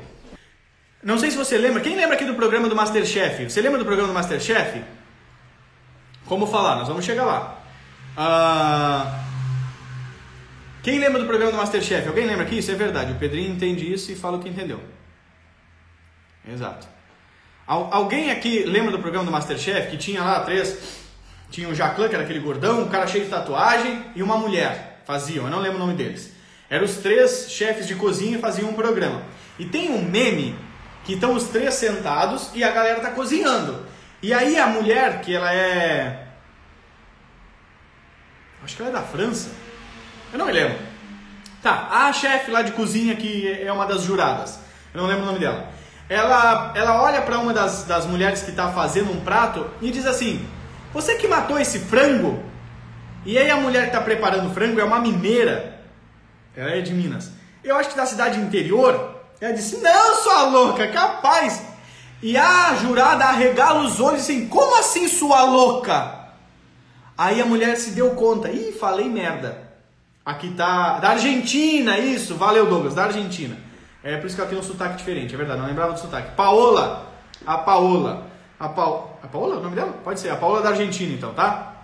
Não 1.03 1.19
sei 1.19 1.31
se 1.31 1.37
você 1.39 1.57
lembra, 1.57 1.81
quem 1.81 1.97
lembra 1.97 2.17
aqui 2.17 2.27
do 2.27 2.35
programa 2.35 2.69
do 2.69 2.77
Masterchef? 2.77 3.49
Você 3.49 3.63
lembra 3.63 3.79
do 3.79 3.87
programa 3.87 4.09
do 4.09 4.15
Masterchef? 4.15 4.83
Como 6.27 6.47
falar? 6.47 6.77
Nós 6.77 6.89
vamos 6.89 7.05
chegar 7.05 7.25
lá. 7.25 7.63
Ah. 8.15 9.21
Uh... 9.23 9.25
Quem 10.87 11.00
lembra 11.00 11.19
do 11.19 11.26
programa 11.26 11.50
do 11.50 11.59
Masterchef? 11.59 12.07
Alguém 12.07 12.26
lembra 12.26 12.45
aqui? 12.45 12.59
Isso 12.59 12.71
é 12.71 12.76
verdade. 12.76 13.11
O 13.11 13.16
Pedrinho 13.16 13.50
entende 13.50 13.93
isso 13.93 14.12
e 14.12 14.14
fala 14.14 14.37
o 14.37 14.40
que 14.40 14.49
entendeu. 14.49 14.81
Exato. 16.49 16.87
Alguém 17.66 18.31
aqui 18.31 18.62
lembra 18.62 18.93
do 18.93 19.00
programa 19.00 19.25
do 19.25 19.33
Masterchef 19.33 19.90
que 19.90 19.97
tinha 19.97 20.23
lá 20.23 20.38
três. 20.45 21.02
Tinha 21.50 21.69
o 21.69 21.75
Jacqueline, 21.75 22.09
que 22.09 22.14
era 22.14 22.23
aquele 22.23 22.38
gordão, 22.38 22.83
um 22.83 22.88
cara 22.88 23.05
cheio 23.09 23.25
de 23.25 23.31
tatuagem 23.31 24.00
e 24.14 24.23
uma 24.23 24.37
mulher. 24.37 25.02
Faziam, 25.05 25.47
eu 25.47 25.50
não 25.50 25.59
lembro 25.59 25.78
o 25.78 25.81
nome 25.81 25.95
deles. 25.95 26.33
Eram 26.71 26.85
os 26.85 26.99
três 26.99 27.50
chefes 27.50 27.88
de 27.88 27.97
cozinha 27.97 28.38
e 28.38 28.40
faziam 28.40 28.71
um 28.71 28.75
programa. 28.75 29.25
E 29.59 29.64
tem 29.64 29.90
um 29.90 30.00
meme 30.00 30.57
que 31.05 31.14
estão 31.14 31.35
os 31.35 31.49
três 31.49 31.75
sentados 31.75 32.50
e 32.55 32.62
a 32.62 32.71
galera 32.71 33.00
tá 33.00 33.11
cozinhando. 33.11 33.85
E 34.23 34.33
aí 34.33 34.57
a 34.57 34.69
mulher, 34.69 35.21
que 35.21 35.35
ela 35.35 35.52
é. 35.52 36.28
Acho 38.62 38.76
que 38.76 38.83
ela 38.83 38.90
é 38.90 38.95
da 38.95 39.02
França 39.02 39.66
eu 40.33 40.38
não 40.38 40.47
me 40.47 40.52
lembro. 40.52 40.78
Tá, 41.62 41.88
a 41.90 42.12
chefe 42.12 42.50
lá 42.50 42.62
de 42.62 42.73
cozinha 42.73 43.16
que 43.16 43.61
é 43.61 43.73
uma 43.73 43.87
das 43.87 44.02
juradas. 44.02 44.59
Eu 44.95 45.00
não 45.00 45.09
lembro 45.09 45.25
o 45.25 45.26
nome 45.26 45.38
dela. 45.38 45.68
Ela, 46.09 46.73
ela 46.76 47.02
olha 47.02 47.23
para 47.23 47.38
uma 47.38 47.52
das, 47.52 47.85
das 47.85 48.06
mulheres 48.06 48.42
que 48.42 48.50
está 48.50 48.71
fazendo 48.71 49.11
um 49.11 49.21
prato 49.21 49.68
e 49.80 49.90
diz 49.90 50.06
assim: 50.06 50.47
Você 50.92 51.16
que 51.16 51.26
matou 51.26 51.59
esse 51.59 51.80
frango? 51.80 52.42
E 53.25 53.37
aí 53.37 53.50
a 53.50 53.56
mulher 53.56 53.83
que 53.83 53.88
está 53.88 54.00
preparando 54.00 54.49
o 54.49 54.54
frango 54.54 54.80
é 54.80 54.85
uma 54.85 55.00
mineira. 55.00 55.80
Ela 56.54 56.71
é 56.71 56.80
de 56.80 56.92
Minas. 56.92 57.33
Eu 57.64 57.76
acho 57.76 57.90
que 57.90 57.97
da 57.97 58.06
cidade 58.06 58.38
interior. 58.38 59.21
Ela 59.40 59.52
disse: 59.52 59.78
Não, 59.78 60.23
sua 60.23 60.45
louca, 60.45 60.87
capaz. 60.88 61.62
E 62.23 62.37
a 62.37 62.75
jurada 62.76 63.25
arregala 63.25 63.80
os 63.80 64.00
olhos 64.00 64.23
assim, 64.23 64.49
como 64.49 64.78
assim 64.78 65.09
sua 65.09 65.42
louca? 65.42 66.30
Aí 67.18 67.40
a 67.40 67.47
mulher 67.47 67.76
se 67.76 67.90
deu 67.90 68.11
conta, 68.11 68.50
ih, 68.50 68.73
falei 68.73 69.09
merda. 69.09 69.66
Aqui 70.26 70.50
tá, 70.50 70.99
da 70.99 71.11
Argentina, 71.11 71.97
isso, 72.00 72.35
valeu 72.35 72.66
Douglas, 72.66 72.97
da 72.97 73.04
Argentina. 73.04 73.56
É 74.02 74.16
por 74.16 74.26
isso 74.26 74.35
que 74.35 74.40
ela 74.40 74.50
tem 74.50 74.59
um 74.59 74.62
sotaque 74.62 74.97
diferente, 74.97 75.33
é 75.33 75.38
verdade, 75.38 75.61
não 75.61 75.68
lembrava 75.68 75.92
do 75.92 76.00
sotaque. 76.00 76.35
Paola, 76.35 77.12
a 77.47 77.59
Paola, 77.59 78.26
a, 78.59 78.68
pa... 78.68 78.83
a 79.23 79.28
Paola, 79.28 79.59
o 79.59 79.62
nome 79.62 79.76
dela? 79.76 79.92
Pode 80.02 80.18
ser, 80.18 80.30
a 80.30 80.37
Paola 80.37 80.62
da 80.62 80.71
Argentina 80.71 81.14
então, 81.14 81.33
tá? 81.33 81.75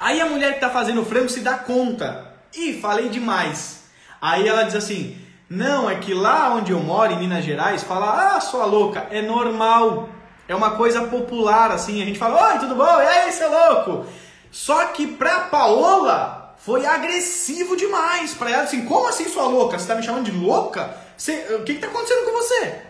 Aí 0.00 0.20
a 0.20 0.26
mulher 0.26 0.54
que 0.54 0.60
tá 0.60 0.68
fazendo 0.68 1.04
frango 1.04 1.28
se 1.28 1.42
dá 1.42 1.58
conta, 1.58 2.34
ih, 2.56 2.80
falei 2.80 3.08
demais. 3.08 3.84
Aí 4.20 4.48
ela 4.48 4.64
diz 4.64 4.74
assim, 4.74 5.16
não, 5.48 5.88
é 5.88 5.94
que 5.94 6.12
lá 6.12 6.52
onde 6.52 6.72
eu 6.72 6.80
moro, 6.80 7.12
em 7.12 7.20
Minas 7.20 7.44
Gerais, 7.44 7.84
fala, 7.84 8.34
ah, 8.34 8.40
sua 8.40 8.64
louca, 8.64 9.06
é 9.12 9.22
normal. 9.22 10.08
É 10.48 10.56
uma 10.56 10.72
coisa 10.72 11.02
popular, 11.02 11.70
assim. 11.70 12.02
A 12.02 12.04
gente 12.04 12.18
fala, 12.18 12.52
oi, 12.52 12.58
tudo 12.58 12.74
bom? 12.74 13.00
E 13.00 13.06
aí, 13.06 13.30
seu 13.30 13.48
louco? 13.48 14.06
Só 14.50 14.86
que 14.86 15.06
pra 15.06 15.42
Paola 15.42 16.39
foi 16.60 16.86
agressivo 16.86 17.76
demais. 17.76 18.34
Pra 18.34 18.50
ela, 18.50 18.62
assim, 18.62 18.84
como 18.84 19.08
assim, 19.08 19.28
sua 19.28 19.46
louca? 19.46 19.78
Você 19.78 19.86
tá 19.86 19.94
me 19.94 20.02
chamando 20.02 20.26
de 20.26 20.32
louca? 20.32 20.96
Você, 21.16 21.54
o 21.54 21.64
que 21.64 21.74
que 21.74 21.80
tá 21.80 21.86
acontecendo 21.86 22.24
com 22.24 22.32
você? 22.32 22.82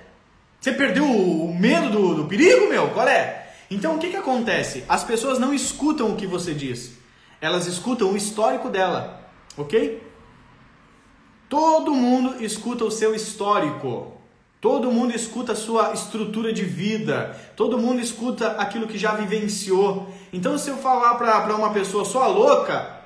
Você 0.60 0.72
perdeu 0.72 1.04
o 1.04 1.54
medo 1.54 1.90
do, 1.90 2.14
do 2.16 2.24
perigo, 2.26 2.68
meu? 2.68 2.90
Qual 2.90 3.08
é? 3.08 3.52
Então, 3.70 3.96
o 3.96 3.98
que 3.98 4.10
que 4.10 4.16
acontece? 4.16 4.84
As 4.88 5.04
pessoas 5.04 5.38
não 5.38 5.54
escutam 5.54 6.10
o 6.10 6.16
que 6.16 6.26
você 6.26 6.52
diz. 6.52 6.92
Elas 7.40 7.66
escutam 7.66 8.12
o 8.12 8.16
histórico 8.16 8.68
dela, 8.68 9.20
ok? 9.56 10.02
Todo 11.48 11.94
mundo 11.94 12.44
escuta 12.44 12.84
o 12.84 12.90
seu 12.90 13.14
histórico. 13.14 14.12
Todo 14.60 14.92
mundo 14.92 15.14
escuta 15.14 15.52
a 15.52 15.56
sua 15.56 15.94
estrutura 15.94 16.52
de 16.52 16.64
vida. 16.64 17.34
Todo 17.56 17.78
mundo 17.78 18.00
escuta 18.00 18.52
aquilo 18.52 18.86
que 18.86 18.98
já 18.98 19.14
vivenciou. 19.14 20.12
Então, 20.32 20.58
se 20.58 20.68
eu 20.68 20.76
falar 20.76 21.14
para 21.14 21.56
uma 21.56 21.72
pessoa 21.72 22.04
só 22.04 22.28
louca 22.28 22.99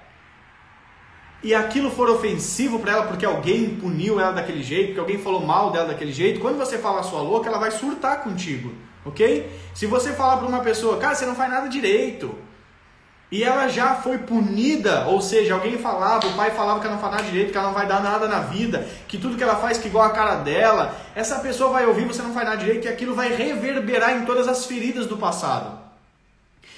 e 1.44 1.54
aquilo 1.54 1.90
for 1.90 2.08
ofensivo 2.08 2.78
para 2.78 2.92
ela 2.92 3.06
porque 3.06 3.26
alguém 3.26 3.76
puniu 3.76 4.18
ela 4.18 4.32
daquele 4.32 4.62
jeito, 4.62 4.86
porque 4.86 5.00
alguém 5.00 5.18
falou 5.18 5.44
mal 5.44 5.70
dela 5.70 5.88
daquele 5.88 6.10
jeito, 6.10 6.40
quando 6.40 6.56
você 6.56 6.78
fala 6.78 7.02
sua 7.02 7.20
louca, 7.20 7.50
ela 7.50 7.58
vai 7.58 7.70
surtar 7.70 8.22
contigo, 8.22 8.72
ok? 9.04 9.48
Se 9.74 9.84
você 9.84 10.14
falar 10.14 10.38
para 10.38 10.48
uma 10.48 10.60
pessoa, 10.60 10.96
cara, 10.96 11.14
você 11.14 11.26
não 11.26 11.34
faz 11.34 11.50
nada 11.50 11.68
direito, 11.68 12.34
e 13.30 13.44
ela 13.44 13.68
já 13.68 13.96
foi 13.96 14.16
punida, 14.16 15.06
ou 15.06 15.20
seja, 15.20 15.52
alguém 15.52 15.76
falava, 15.76 16.26
o 16.26 16.32
pai 16.32 16.50
falava 16.52 16.80
que 16.80 16.86
ela 16.86 16.94
não 16.94 17.02
faz 17.02 17.14
nada 17.14 17.24
direito, 17.24 17.52
que 17.52 17.58
ela 17.58 17.66
não 17.66 17.74
vai 17.74 17.86
dar 17.86 18.02
nada 18.02 18.26
na 18.26 18.40
vida, 18.40 18.88
que 19.06 19.18
tudo 19.18 19.36
que 19.36 19.42
ela 19.42 19.56
faz 19.56 19.76
que 19.76 19.88
igual 19.88 20.06
a 20.06 20.10
cara 20.10 20.36
dela. 20.36 20.94
Essa 21.14 21.40
pessoa 21.40 21.70
vai 21.70 21.84
ouvir 21.84 22.06
você 22.06 22.22
não 22.22 22.32
faz 22.32 22.46
nada 22.46 22.58
direito 22.58 22.86
e 22.86 22.88
aquilo 22.88 23.14
vai 23.14 23.34
reverberar 23.34 24.16
em 24.16 24.24
todas 24.24 24.48
as 24.48 24.64
feridas 24.64 25.06
do 25.06 25.18
passado. 25.18 25.83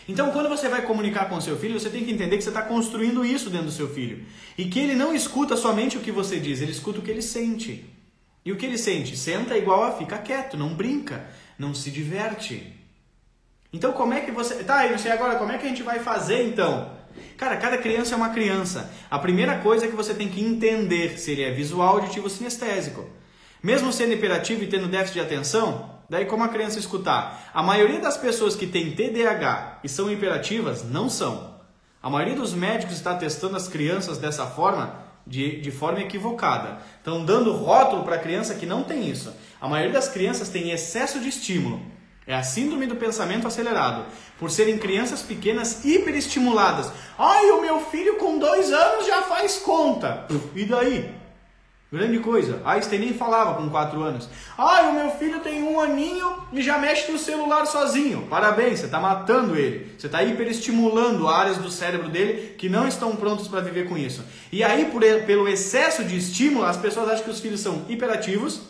Então, 0.08 0.30
quando 0.30 0.48
você 0.48 0.68
vai 0.68 0.82
comunicar 0.82 1.28
com 1.28 1.40
seu 1.40 1.58
filho, 1.58 1.78
você 1.78 1.90
tem 1.90 2.04
que 2.04 2.12
entender 2.12 2.36
que 2.36 2.42
você 2.42 2.50
está 2.50 2.62
construindo 2.62 3.24
isso 3.24 3.50
dentro 3.50 3.66
do 3.66 3.72
seu 3.72 3.88
filho. 3.88 4.24
E 4.56 4.66
que 4.66 4.78
ele 4.78 4.94
não 4.94 5.14
escuta 5.14 5.56
somente 5.56 5.96
o 5.96 6.00
que 6.00 6.12
você 6.12 6.38
diz, 6.38 6.60
ele 6.60 6.72
escuta 6.72 7.00
o 7.00 7.02
que 7.02 7.10
ele 7.10 7.22
sente. 7.22 7.84
E 8.44 8.52
o 8.52 8.56
que 8.56 8.64
ele 8.64 8.78
sente? 8.78 9.16
Senta 9.16 9.58
igual 9.58 9.82
a 9.82 9.92
fica 9.92 10.18
quieto, 10.18 10.56
não 10.56 10.72
brinca, 10.72 11.28
não 11.58 11.74
se 11.74 11.90
diverte. 11.90 12.72
Então 13.72 13.92
como 13.92 14.14
é 14.14 14.20
que 14.20 14.30
você. 14.30 14.62
Tá, 14.62 14.86
e 14.86 14.96
sei 15.00 15.10
agora, 15.10 15.34
como 15.34 15.50
é 15.50 15.58
que 15.58 15.66
a 15.66 15.68
gente 15.68 15.82
vai 15.82 15.98
fazer 15.98 16.46
então? 16.46 16.94
Cara, 17.36 17.56
cada 17.56 17.76
criança 17.76 18.14
é 18.14 18.16
uma 18.16 18.28
criança. 18.28 18.90
A 19.10 19.18
primeira 19.18 19.58
coisa 19.58 19.86
é 19.86 19.88
que 19.88 19.96
você 19.96 20.14
tem 20.14 20.28
que 20.28 20.40
entender 20.40 21.18
se 21.18 21.32
ele 21.32 21.42
é 21.42 21.50
visual, 21.50 21.96
auditivo 21.96 22.24
ou 22.24 22.30
sinestésico. 22.30 23.10
Mesmo 23.60 23.92
sendo 23.92 24.12
hiperativo 24.12 24.62
e 24.62 24.68
tendo 24.68 24.86
déficit 24.86 25.14
de 25.14 25.20
atenção, 25.20 25.95
daí 26.08 26.24
como 26.26 26.44
a 26.44 26.48
criança 26.48 26.78
escutar? 26.78 27.50
A 27.52 27.62
maioria 27.62 28.00
das 28.00 28.16
pessoas 28.16 28.54
que 28.54 28.66
tem 28.66 28.92
TDAH 28.92 29.80
e 29.82 29.88
são 29.88 30.10
hiperativas 30.10 30.84
não 30.84 31.08
são. 31.08 31.56
A 32.02 32.08
maioria 32.08 32.36
dos 32.36 32.54
médicos 32.54 32.94
está 32.94 33.14
testando 33.16 33.56
as 33.56 33.66
crianças 33.66 34.18
dessa 34.18 34.46
forma, 34.46 34.94
de, 35.26 35.60
de 35.60 35.70
forma 35.72 36.00
equivocada. 36.00 36.78
Estão 36.98 37.24
dando 37.24 37.52
rótulo 37.52 38.04
para 38.04 38.14
a 38.14 38.20
criança 38.20 38.54
que 38.54 38.64
não 38.64 38.84
tem 38.84 39.10
isso. 39.10 39.34
A 39.60 39.66
maioria 39.66 39.94
das 39.94 40.08
crianças 40.08 40.48
tem 40.48 40.70
excesso 40.70 41.18
de 41.18 41.28
estímulo. 41.28 41.80
É 42.24 42.34
a 42.34 42.42
síndrome 42.42 42.86
do 42.86 42.96
pensamento 42.96 43.46
acelerado. 43.48 44.04
Por 44.38 44.50
serem 44.50 44.78
crianças 44.78 45.22
pequenas 45.22 45.84
hiperestimuladas. 45.84 46.92
Ai, 47.18 47.50
o 47.50 47.60
meu 47.60 47.80
filho 47.80 48.16
com 48.16 48.38
dois 48.38 48.72
anos 48.72 49.06
já 49.06 49.22
faz 49.22 49.58
conta. 49.58 50.26
E 50.54 50.64
daí? 50.64 51.15
Grande 51.96 52.18
coisa. 52.18 52.60
Einstein 52.62 52.98
nem 52.98 53.14
falava 53.14 53.54
com 53.54 53.70
quatro 53.70 54.02
anos. 54.02 54.28
Ai, 54.58 54.90
o 54.90 54.92
meu 54.92 55.10
filho 55.12 55.40
tem 55.40 55.62
um 55.62 55.80
aninho 55.80 56.30
e 56.52 56.60
já 56.60 56.76
mexe 56.76 57.10
no 57.10 57.18
celular 57.18 57.64
sozinho. 57.64 58.26
Parabéns, 58.28 58.80
você 58.80 58.84
está 58.84 59.00
matando 59.00 59.56
ele. 59.56 59.94
Você 59.96 60.04
está 60.04 60.22
hiperestimulando 60.22 61.26
áreas 61.26 61.56
do 61.56 61.70
cérebro 61.70 62.10
dele 62.10 62.54
que 62.58 62.68
não 62.68 62.86
estão 62.86 63.16
prontos 63.16 63.48
para 63.48 63.62
viver 63.62 63.88
com 63.88 63.96
isso. 63.96 64.22
E 64.52 64.62
aí, 64.62 64.84
por, 64.84 65.00
pelo 65.24 65.48
excesso 65.48 66.04
de 66.04 66.18
estímulo, 66.18 66.66
as 66.66 66.76
pessoas 66.76 67.08
acham 67.08 67.24
que 67.24 67.30
os 67.30 67.40
filhos 67.40 67.60
são 67.60 67.86
hiperativos 67.88 68.60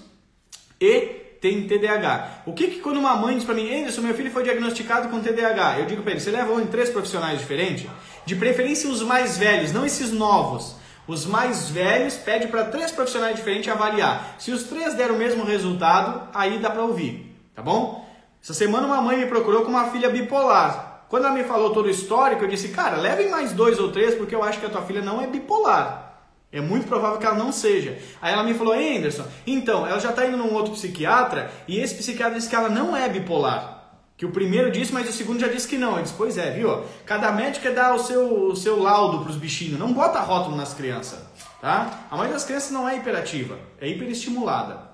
e 0.80 1.00
tem 1.40 1.66
TDAH. 1.66 2.42
O 2.46 2.52
que 2.52 2.68
que 2.68 2.78
quando 2.78 2.98
uma 2.98 3.16
mãe 3.16 3.34
diz 3.34 3.44
para 3.44 3.56
mim, 3.56 3.68
Anderson, 3.76 4.02
meu 4.02 4.14
filho 4.14 4.30
foi 4.30 4.44
diagnosticado 4.44 5.08
com 5.08 5.20
TDAH, 5.20 5.80
eu 5.80 5.86
digo 5.86 6.02
para 6.02 6.12
ele, 6.12 6.20
você 6.20 6.30
leva 6.30 6.62
em 6.62 6.66
três 6.66 6.90
profissionais 6.90 7.40
diferentes? 7.40 7.90
De 8.24 8.36
preferência 8.36 8.88
os 8.88 9.02
mais 9.02 9.36
velhos, 9.36 9.72
não 9.72 9.84
esses 9.84 10.12
novos. 10.12 10.76
Os 11.06 11.24
mais 11.24 11.70
velhos 11.70 12.14
pede 12.14 12.48
para 12.48 12.64
três 12.64 12.90
profissionais 12.90 13.36
diferentes 13.36 13.70
avaliar. 13.70 14.34
Se 14.38 14.50
os 14.50 14.64
três 14.64 14.94
deram 14.94 15.14
o 15.14 15.18
mesmo 15.18 15.44
resultado, 15.44 16.28
aí 16.34 16.58
dá 16.58 16.70
para 16.70 16.82
ouvir, 16.82 17.36
tá 17.54 17.62
bom? 17.62 18.04
Essa 18.42 18.54
semana 18.54 18.86
uma 18.86 19.00
mãe 19.00 19.18
me 19.18 19.26
procurou 19.26 19.62
com 19.62 19.70
uma 19.70 19.90
filha 19.90 20.10
bipolar. 20.10 21.04
Quando 21.08 21.26
ela 21.26 21.34
me 21.34 21.44
falou 21.44 21.72
todo 21.72 21.86
o 21.86 21.90
histórico, 21.90 22.44
eu 22.44 22.48
disse, 22.48 22.68
cara, 22.68 22.96
levem 22.96 23.30
mais 23.30 23.52
dois 23.52 23.78
ou 23.78 23.92
três 23.92 24.14
porque 24.14 24.34
eu 24.34 24.42
acho 24.42 24.58
que 24.58 24.66
a 24.66 24.70
tua 24.70 24.82
filha 24.82 25.00
não 25.00 25.20
é 25.20 25.26
bipolar. 25.26 26.06
É 26.50 26.60
muito 26.60 26.86
provável 26.86 27.18
que 27.18 27.26
ela 27.26 27.36
não 27.36 27.52
seja. 27.52 27.98
Aí 28.20 28.32
ela 28.32 28.42
me 28.42 28.54
falou, 28.54 28.72
Anderson, 28.72 29.24
então, 29.46 29.86
ela 29.86 30.00
já 30.00 30.10
está 30.10 30.26
indo 30.26 30.36
num 30.36 30.54
outro 30.54 30.72
psiquiatra 30.72 31.50
e 31.68 31.78
esse 31.78 31.94
psiquiatra 31.94 32.36
disse 32.36 32.48
que 32.48 32.56
ela 32.56 32.68
não 32.68 32.96
é 32.96 33.08
bipolar. 33.08 33.75
Que 34.16 34.24
o 34.24 34.30
primeiro 34.30 34.70
disse, 34.70 34.92
mas 34.92 35.08
o 35.08 35.12
segundo 35.12 35.40
já 35.40 35.48
disse 35.48 35.68
que 35.68 35.76
não. 35.76 35.96
Eu 35.96 36.02
disse, 36.02 36.14
pois 36.16 36.38
é, 36.38 36.50
viu? 36.50 36.82
Cada 37.04 37.30
médico 37.32 37.70
dar 37.70 37.94
o 37.94 37.98
seu, 37.98 38.48
o 38.48 38.56
seu 38.56 38.82
laudo 38.82 39.20
para 39.20 39.30
os 39.30 39.36
bichinhos. 39.36 39.78
Não 39.78 39.92
bota 39.92 40.20
rótulo 40.20 40.56
nas 40.56 40.72
crianças, 40.72 41.20
tá? 41.60 42.06
A 42.10 42.16
maioria 42.16 42.34
das 42.34 42.44
crianças 42.44 42.70
não 42.70 42.88
é 42.88 42.96
hiperativa, 42.96 43.58
é 43.78 43.88
hiperestimulada. 43.88 44.86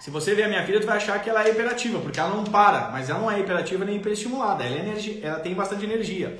Se 0.00 0.10
você 0.10 0.34
ver 0.34 0.44
a 0.44 0.48
minha 0.48 0.64
filha, 0.64 0.80
tu 0.80 0.86
vai 0.86 0.96
achar 0.96 1.20
que 1.22 1.28
ela 1.28 1.44
é 1.44 1.50
hiperativa, 1.50 2.00
porque 2.00 2.18
ela 2.18 2.34
não 2.34 2.44
para, 2.44 2.88
mas 2.90 3.10
ela 3.10 3.18
não 3.18 3.30
é 3.30 3.38
hiperativa 3.38 3.84
nem 3.84 3.96
hiperestimulada. 3.96 4.64
Ela, 4.64 4.76
é 4.76 4.78
energia, 4.78 5.20
ela 5.22 5.40
tem 5.40 5.54
bastante 5.54 5.84
energia. 5.84 6.38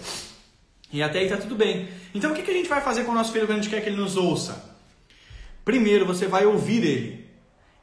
E 0.90 1.02
até 1.02 1.18
aí 1.18 1.28
tá 1.28 1.36
tudo 1.36 1.54
bem. 1.54 1.86
Então 2.14 2.32
o 2.32 2.34
que, 2.34 2.42
que 2.42 2.50
a 2.50 2.54
gente 2.54 2.68
vai 2.68 2.80
fazer 2.80 3.04
com 3.04 3.12
o 3.12 3.14
nosso 3.14 3.30
filho 3.30 3.46
quando 3.46 3.58
a 3.58 3.62
gente 3.62 3.70
quer 3.70 3.82
que 3.82 3.90
ele 3.90 3.96
nos 4.00 4.16
ouça? 4.16 4.74
Primeiro 5.66 6.06
você 6.06 6.26
vai 6.26 6.46
ouvir 6.46 6.82
ele. 6.82 7.27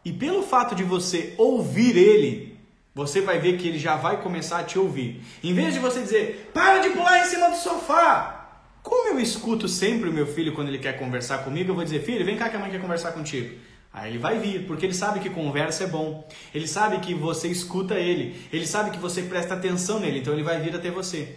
E 0.06 0.14
pelo 0.14 0.44
fato 0.44 0.76
de 0.76 0.84
você 0.84 1.34
ouvir 1.36 1.98
ele, 1.98 2.56
você 2.94 3.20
vai 3.20 3.40
ver 3.40 3.58
que 3.58 3.68
ele 3.68 3.80
já 3.80 3.96
vai 3.96 4.22
começar 4.22 4.60
a 4.60 4.64
te 4.64 4.78
ouvir. 4.78 5.22
Em 5.44 5.54
vez 5.54 5.74
de 5.74 5.80
você 5.80 6.00
dizer, 6.00 6.52
para 6.54 6.80
de 6.80 6.92
pular 6.92 7.20
em 7.20 7.26
cima 7.26 7.50
do 7.50 7.58
sofá. 7.58 8.62
Como 8.84 9.10
eu 9.10 9.20
escuto 9.20 9.68
sempre 9.68 10.08
o 10.08 10.14
meu 10.14 10.28
filho 10.28 10.54
quando 10.54 10.68
ele 10.68 10.78
quer 10.78 10.94
conversar 10.94 11.40
comigo, 11.40 11.72
eu 11.72 11.76
vou 11.76 11.84
dizer, 11.84 12.04
filho, 12.04 12.24
vem 12.24 12.38
cá 12.38 12.50
que 12.50 12.56
a 12.56 12.60
mãe 12.60 12.70
quer 12.70 12.80
conversar 12.80 13.14
contigo. 13.14 13.58
Aí 13.92 14.12
ele 14.12 14.20
vai 14.20 14.38
vir, 14.38 14.68
porque 14.68 14.86
ele 14.86 14.94
sabe 14.94 15.20
que 15.20 15.30
conversa 15.30 15.86
é 15.86 15.88
bom. 15.88 16.28
Ele 16.54 16.68
sabe 16.68 17.00
que 17.00 17.14
você 17.14 17.48
escuta 17.48 17.96
ele. 17.96 18.40
Ele 18.54 18.68
sabe 18.68 18.92
que 18.92 19.00
você 19.00 19.24
presta 19.24 19.56
atenção 19.56 20.00
nele, 20.00 20.20
então 20.20 20.34
ele 20.34 20.44
vai 20.44 20.62
vir 20.62 20.76
até 20.76 20.92
você. 20.92 21.36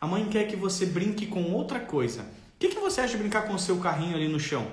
A 0.00 0.06
mãe 0.06 0.26
quer 0.26 0.48
que 0.48 0.56
você 0.56 0.86
brinque 0.86 1.26
com 1.26 1.52
outra 1.52 1.78
coisa. 1.78 2.22
O 2.22 2.26
que, 2.58 2.68
que 2.68 2.80
você 2.80 3.00
acha 3.00 3.12
de 3.12 3.18
brincar 3.18 3.42
com 3.42 3.54
o 3.54 3.58
seu 3.58 3.78
carrinho 3.78 4.16
ali 4.16 4.26
no 4.26 4.40
chão? 4.40 4.66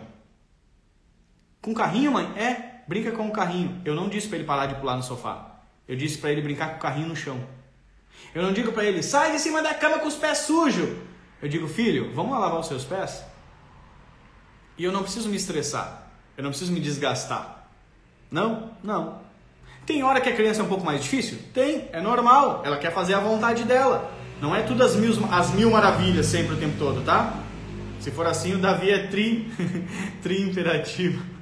Com 1.61 1.73
carrinho, 1.73 2.11
mãe? 2.11 2.25
É, 2.35 2.74
brinca 2.87 3.11
com 3.11 3.27
o 3.27 3.31
carrinho. 3.31 3.81
Eu 3.85 3.95
não 3.95 4.09
disse 4.09 4.27
para 4.27 4.37
ele 4.37 4.47
parar 4.47 4.65
de 4.67 4.75
pular 4.75 4.95
no 4.95 5.03
sofá. 5.03 5.59
Eu 5.87 5.95
disse 5.95 6.17
para 6.17 6.31
ele 6.31 6.41
brincar 6.41 6.71
com 6.71 6.77
o 6.77 6.79
carrinho 6.79 7.07
no 7.07 7.15
chão. 7.15 7.39
Eu 8.33 8.41
não 8.41 8.53
digo 8.53 8.71
para 8.71 8.83
ele, 8.83 9.03
sai 9.03 9.31
de 9.31 9.39
cima 9.39 9.61
da 9.61 9.73
cama 9.73 9.99
com 9.99 10.07
os 10.07 10.15
pés 10.15 10.39
sujos. 10.39 10.89
Eu 11.41 11.49
digo, 11.49 11.67
filho, 11.67 12.11
vamos 12.13 12.39
lavar 12.39 12.59
os 12.59 12.67
seus 12.67 12.83
pés? 12.83 13.23
E 14.77 14.83
eu 14.83 14.91
não 14.91 15.03
preciso 15.03 15.29
me 15.29 15.37
estressar. 15.37 16.07
Eu 16.37 16.43
não 16.43 16.49
preciso 16.49 16.71
me 16.71 16.79
desgastar. 16.79 17.67
Não? 18.29 18.71
Não. 18.83 19.21
Tem 19.85 20.03
hora 20.03 20.19
que 20.19 20.29
a 20.29 20.35
criança 20.35 20.61
é 20.61 20.63
um 20.63 20.67
pouco 20.67 20.83
mais 20.83 21.01
difícil? 21.01 21.37
Tem, 21.53 21.87
é 21.93 22.01
normal. 22.01 22.61
Ela 22.65 22.77
quer 22.77 22.91
fazer 22.91 23.13
a 23.13 23.19
vontade 23.19 23.63
dela. 23.63 24.11
Não 24.41 24.55
é 24.55 24.63
tudo 24.63 24.83
as 24.83 24.95
mil, 24.95 25.13
as 25.31 25.51
mil 25.51 25.71
maravilhas 25.71 26.25
sempre 26.25 26.55
o 26.55 26.57
tempo 26.57 26.77
todo, 26.77 27.03
tá? 27.05 27.33
Se 27.99 28.11
for 28.11 28.27
assim, 28.27 28.53
o 28.53 28.57
Davi 28.57 28.89
é 28.89 29.07
tri, 29.07 29.49
tri 30.21 30.41
imperativo. 30.41 31.34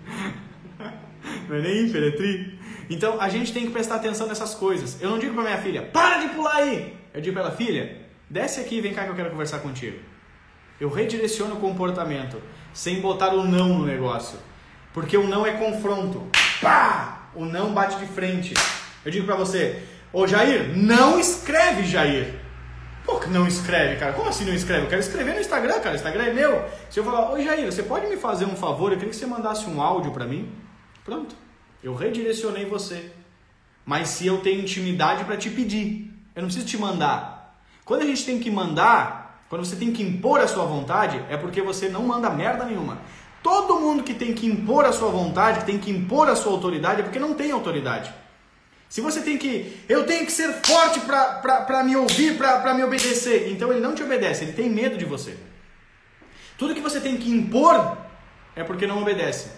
Não 1.47 1.56
é 1.58 1.62
nem 1.62 1.86
imper, 1.86 2.03
é 2.03 2.12
tri. 2.12 2.60
Então 2.89 3.19
a 3.19 3.29
gente 3.29 3.53
tem 3.53 3.65
que 3.65 3.71
prestar 3.71 3.95
atenção 3.95 4.27
nessas 4.27 4.53
coisas. 4.56 5.01
Eu 5.01 5.10
não 5.10 5.19
digo 5.19 5.34
para 5.34 5.43
minha 5.43 5.58
filha, 5.58 5.82
para 5.82 6.17
de 6.17 6.29
pular 6.29 6.56
aí. 6.56 6.95
Eu 7.13 7.21
digo 7.21 7.34
para 7.34 7.47
ela, 7.47 7.56
filha, 7.56 7.97
desce 8.29 8.60
aqui 8.60 8.82
vem 8.82 8.93
cá 8.93 9.03
que 9.03 9.10
eu 9.10 9.15
quero 9.15 9.29
conversar 9.29 9.60
contigo. 9.60 9.97
Eu 10.79 10.89
redireciono 10.89 11.56
o 11.56 11.60
comportamento, 11.60 12.41
sem 12.73 12.99
botar 12.99 13.34
o 13.34 13.45
não 13.45 13.69
no 13.69 13.86
negócio. 13.86 14.38
Porque 14.93 15.17
o 15.17 15.27
não 15.27 15.45
é 15.45 15.53
confronto. 15.53 16.27
Pá! 16.62 17.23
o 17.36 17.45
não 17.45 17.73
bate 17.73 17.97
de 17.97 18.06
frente. 18.06 18.53
Eu 19.03 19.12
digo 19.12 19.25
pra 19.25 19.36
você, 19.36 19.82
ô 20.12 20.27
Jair, 20.27 20.75
não 20.75 21.19
escreve 21.19 21.86
Jair. 21.86 22.36
Pô, 23.06 23.19
que 23.19 23.29
não 23.29 23.45
escreve, 23.45 23.97
cara? 23.97 24.13
Como 24.13 24.29
assim 24.29 24.45
não 24.45 24.53
escreve? 24.53 24.86
Eu 24.86 24.89
quero 24.89 25.01
escrever 25.01 25.34
no 25.34 25.41
Instagram, 25.41 25.79
cara. 25.79 25.91
O 25.91 25.95
Instagram 25.95 26.23
é 26.23 26.34
meu. 26.34 26.65
Se 26.89 26.99
eu 26.99 27.03
falar, 27.03 27.32
ô 27.32 27.41
Jair, 27.41 27.65
você 27.65 27.84
pode 27.84 28.08
me 28.08 28.15
fazer 28.15 28.45
um 28.45 28.56
favor? 28.56 28.91
Eu 28.91 28.97
queria 28.97 29.12
que 29.12 29.15
você 29.15 29.25
mandasse 29.25 29.69
um 29.69 29.82
áudio 29.82 30.12
pra 30.12 30.25
mim. 30.25 30.49
Pronto. 31.03 31.35
Eu 31.83 31.93
redirecionei 31.95 32.65
você. 32.65 33.11
Mas 33.85 34.09
se 34.09 34.25
eu 34.25 34.37
tenho 34.39 34.61
intimidade 34.61 35.25
para 35.25 35.35
te 35.35 35.49
pedir, 35.49 36.11
eu 36.35 36.41
não 36.41 36.47
preciso 36.47 36.65
te 36.65 36.77
mandar. 36.77 37.59
Quando 37.83 38.03
a 38.03 38.05
gente 38.05 38.25
tem 38.25 38.39
que 38.39 38.49
mandar, 38.49 39.45
quando 39.49 39.65
você 39.65 39.75
tem 39.75 39.91
que 39.91 40.01
impor 40.01 40.39
a 40.39 40.47
sua 40.47 40.65
vontade, 40.65 41.21
é 41.29 41.35
porque 41.35 41.61
você 41.61 41.89
não 41.89 42.03
manda 42.03 42.29
merda 42.29 42.63
nenhuma. 42.63 42.99
Todo 43.41 43.79
mundo 43.79 44.03
que 44.03 44.13
tem 44.13 44.33
que 44.33 44.45
impor 44.45 44.85
a 44.85 44.93
sua 44.93 45.09
vontade, 45.09 45.59
que 45.59 45.65
tem 45.65 45.77
que 45.77 45.91
impor 45.91 46.29
a 46.29 46.35
sua 46.35 46.53
autoridade, 46.53 47.01
é 47.01 47.03
porque 47.03 47.19
não 47.19 47.33
tem 47.33 47.51
autoridade. 47.51 48.13
Se 48.87 49.01
você 49.01 49.21
tem 49.21 49.37
que. 49.37 49.83
Eu 49.89 50.05
tenho 50.05 50.25
que 50.25 50.31
ser 50.31 50.53
forte 50.63 51.01
para 51.01 51.83
me 51.83 51.95
ouvir, 51.97 52.37
para 52.37 52.73
me 52.73 52.83
obedecer. 52.83 53.51
Então 53.51 53.69
ele 53.71 53.81
não 53.81 53.93
te 53.93 54.01
obedece, 54.01 54.45
ele 54.45 54.53
tem 54.53 54.69
medo 54.69 54.97
de 54.97 55.03
você. 55.03 55.35
Tudo 56.57 56.73
que 56.73 56.79
você 56.79 57.01
tem 57.01 57.17
que 57.17 57.29
impor 57.29 57.97
é 58.55 58.63
porque 58.63 58.87
não 58.87 59.01
obedece. 59.01 59.51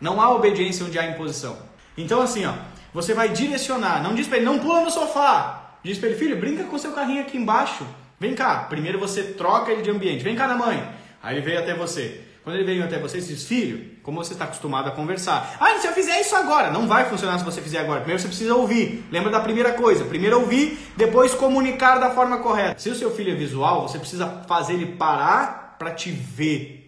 Não 0.00 0.20
há 0.20 0.34
obediência 0.34 0.84
onde 0.86 0.98
há 0.98 1.06
imposição. 1.06 1.58
Então, 1.96 2.22
assim, 2.22 2.46
ó, 2.46 2.54
você 2.92 3.14
vai 3.14 3.28
direcionar. 3.28 4.02
Não 4.02 4.14
diz 4.14 4.26
para 4.26 4.38
ele, 4.38 4.46
não 4.46 4.58
pula 4.58 4.80
no 4.80 4.90
sofá. 4.90 5.76
Diz 5.82 5.98
para 5.98 6.08
ele, 6.08 6.18
filho, 6.18 6.36
brinca 6.36 6.64
com 6.64 6.78
seu 6.78 6.92
carrinho 6.92 7.22
aqui 7.22 7.36
embaixo. 7.36 7.86
Vem 8.18 8.34
cá. 8.34 8.66
Primeiro 8.68 8.98
você 8.98 9.22
troca 9.22 9.70
ele 9.72 9.82
de 9.82 9.90
ambiente. 9.90 10.22
Vem 10.22 10.36
cá 10.36 10.46
na 10.46 10.54
mãe. 10.54 10.82
Aí 11.22 11.36
ele 11.36 11.44
veio 11.44 11.58
até 11.58 11.74
você. 11.74 12.20
Quando 12.42 12.56
ele 12.56 12.64
veio 12.64 12.82
até 12.82 12.98
você, 12.98 13.20
você 13.20 13.34
diz, 13.34 13.44
filho, 13.44 13.96
como 14.02 14.22
você 14.24 14.32
está 14.32 14.46
acostumado 14.46 14.88
a 14.88 14.92
conversar? 14.92 15.56
Ah, 15.60 15.78
se 15.78 15.86
eu 15.86 15.92
fizer 15.92 16.18
isso 16.20 16.34
agora, 16.34 16.70
não 16.70 16.88
vai 16.88 17.04
funcionar 17.04 17.38
se 17.38 17.44
você 17.44 17.60
fizer 17.60 17.80
agora. 17.80 18.00
Primeiro 18.00 18.20
você 18.20 18.28
precisa 18.28 18.54
ouvir. 18.54 19.04
Lembra 19.10 19.30
da 19.30 19.40
primeira 19.40 19.74
coisa? 19.74 20.04
Primeiro 20.04 20.40
ouvir, 20.40 20.78
depois 20.96 21.34
comunicar 21.34 21.98
da 21.98 22.10
forma 22.10 22.38
correta. 22.38 22.78
Se 22.78 22.88
o 22.88 22.94
seu 22.94 23.10
filho 23.14 23.32
é 23.32 23.36
visual, 23.36 23.86
você 23.86 23.98
precisa 23.98 24.42
fazer 24.48 24.72
ele 24.72 24.96
parar 24.96 25.76
para 25.78 25.90
te 25.90 26.10
ver. 26.10 26.79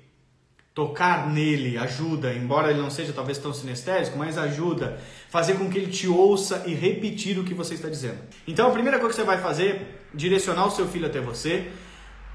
Tocar 0.75 1.29
nele 1.29 1.77
ajuda, 1.77 2.33
embora 2.33 2.71
ele 2.71 2.81
não 2.81 2.91
seja 2.91 3.13
talvez 3.13 3.37
tão 3.37 3.53
sinestésico, 3.53 4.17
mas 4.17 4.39
ajuda. 4.39 4.99
Fazer 5.29 5.55
com 5.55 5.69
que 5.69 5.77
ele 5.77 5.93
te 5.93 6.09
ouça 6.09 6.63
e 6.67 6.75
repetir 6.75 7.39
o 7.39 7.45
que 7.45 7.53
você 7.53 7.75
está 7.75 7.89
dizendo. 7.89 8.19
Então 8.49 8.69
a 8.69 8.71
primeira 8.71 8.99
coisa 8.99 9.15
que 9.15 9.21
você 9.21 9.27
vai 9.27 9.39
fazer, 9.39 10.07
direcionar 10.15 10.67
o 10.67 10.71
seu 10.71 10.89
filho 10.89 11.07
até 11.07 11.21
você, 11.21 11.71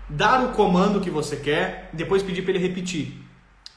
dar 0.08 0.44
o 0.44 0.52
comando 0.52 1.02
que 1.02 1.10
você 1.10 1.36
quer, 1.36 1.90
depois 1.94 2.22
pedir 2.22 2.44
para 2.44 2.52
ele 2.52 2.60
repetir. 2.60 3.20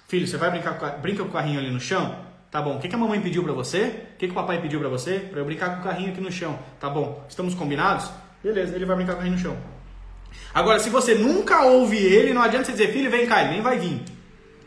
Filho, 0.08 0.26
você 0.26 0.36
vai 0.36 0.50
brincar 0.50 0.98
brinca 1.00 1.22
com 1.22 1.30
o 1.30 1.32
carrinho 1.32 1.58
ali 1.58 1.70
no 1.70 1.80
chão? 1.80 2.28
Tá 2.50 2.60
bom. 2.60 2.76
O 2.76 2.80
que, 2.80 2.88
que 2.88 2.94
a 2.94 2.98
mamãe 2.98 3.20
pediu 3.20 3.42
para 3.44 3.52
você? 3.52 4.08
O 4.14 4.18
que, 4.18 4.26
que 4.26 4.32
o 4.32 4.34
papai 4.34 4.60
pediu 4.60 4.80
para 4.80 4.88
você? 4.88 5.20
Para 5.20 5.40
eu 5.40 5.44
brincar 5.44 5.76
com 5.76 5.80
o 5.80 5.84
carrinho 5.84 6.10
aqui 6.10 6.20
no 6.20 6.32
chão. 6.32 6.58
Tá 6.80 6.90
bom. 6.90 7.24
Estamos 7.28 7.54
combinados? 7.54 8.10
Beleza, 8.42 8.74
ele 8.74 8.84
vai 8.84 8.96
brincar 8.96 9.12
com 9.12 9.20
o 9.20 9.22
carrinho 9.22 9.36
no 9.36 9.42
chão. 9.42 9.56
Agora, 10.52 10.80
se 10.80 10.90
você 10.90 11.14
nunca 11.14 11.62
ouve 11.62 11.96
ele, 11.96 12.34
não 12.34 12.42
adianta 12.42 12.66
você 12.66 12.72
dizer, 12.72 12.92
filho, 12.92 13.10
vem 13.10 13.26
cá, 13.26 13.42
ele 13.42 13.52
nem 13.52 13.62
vai 13.62 13.78
vir. 13.78 14.02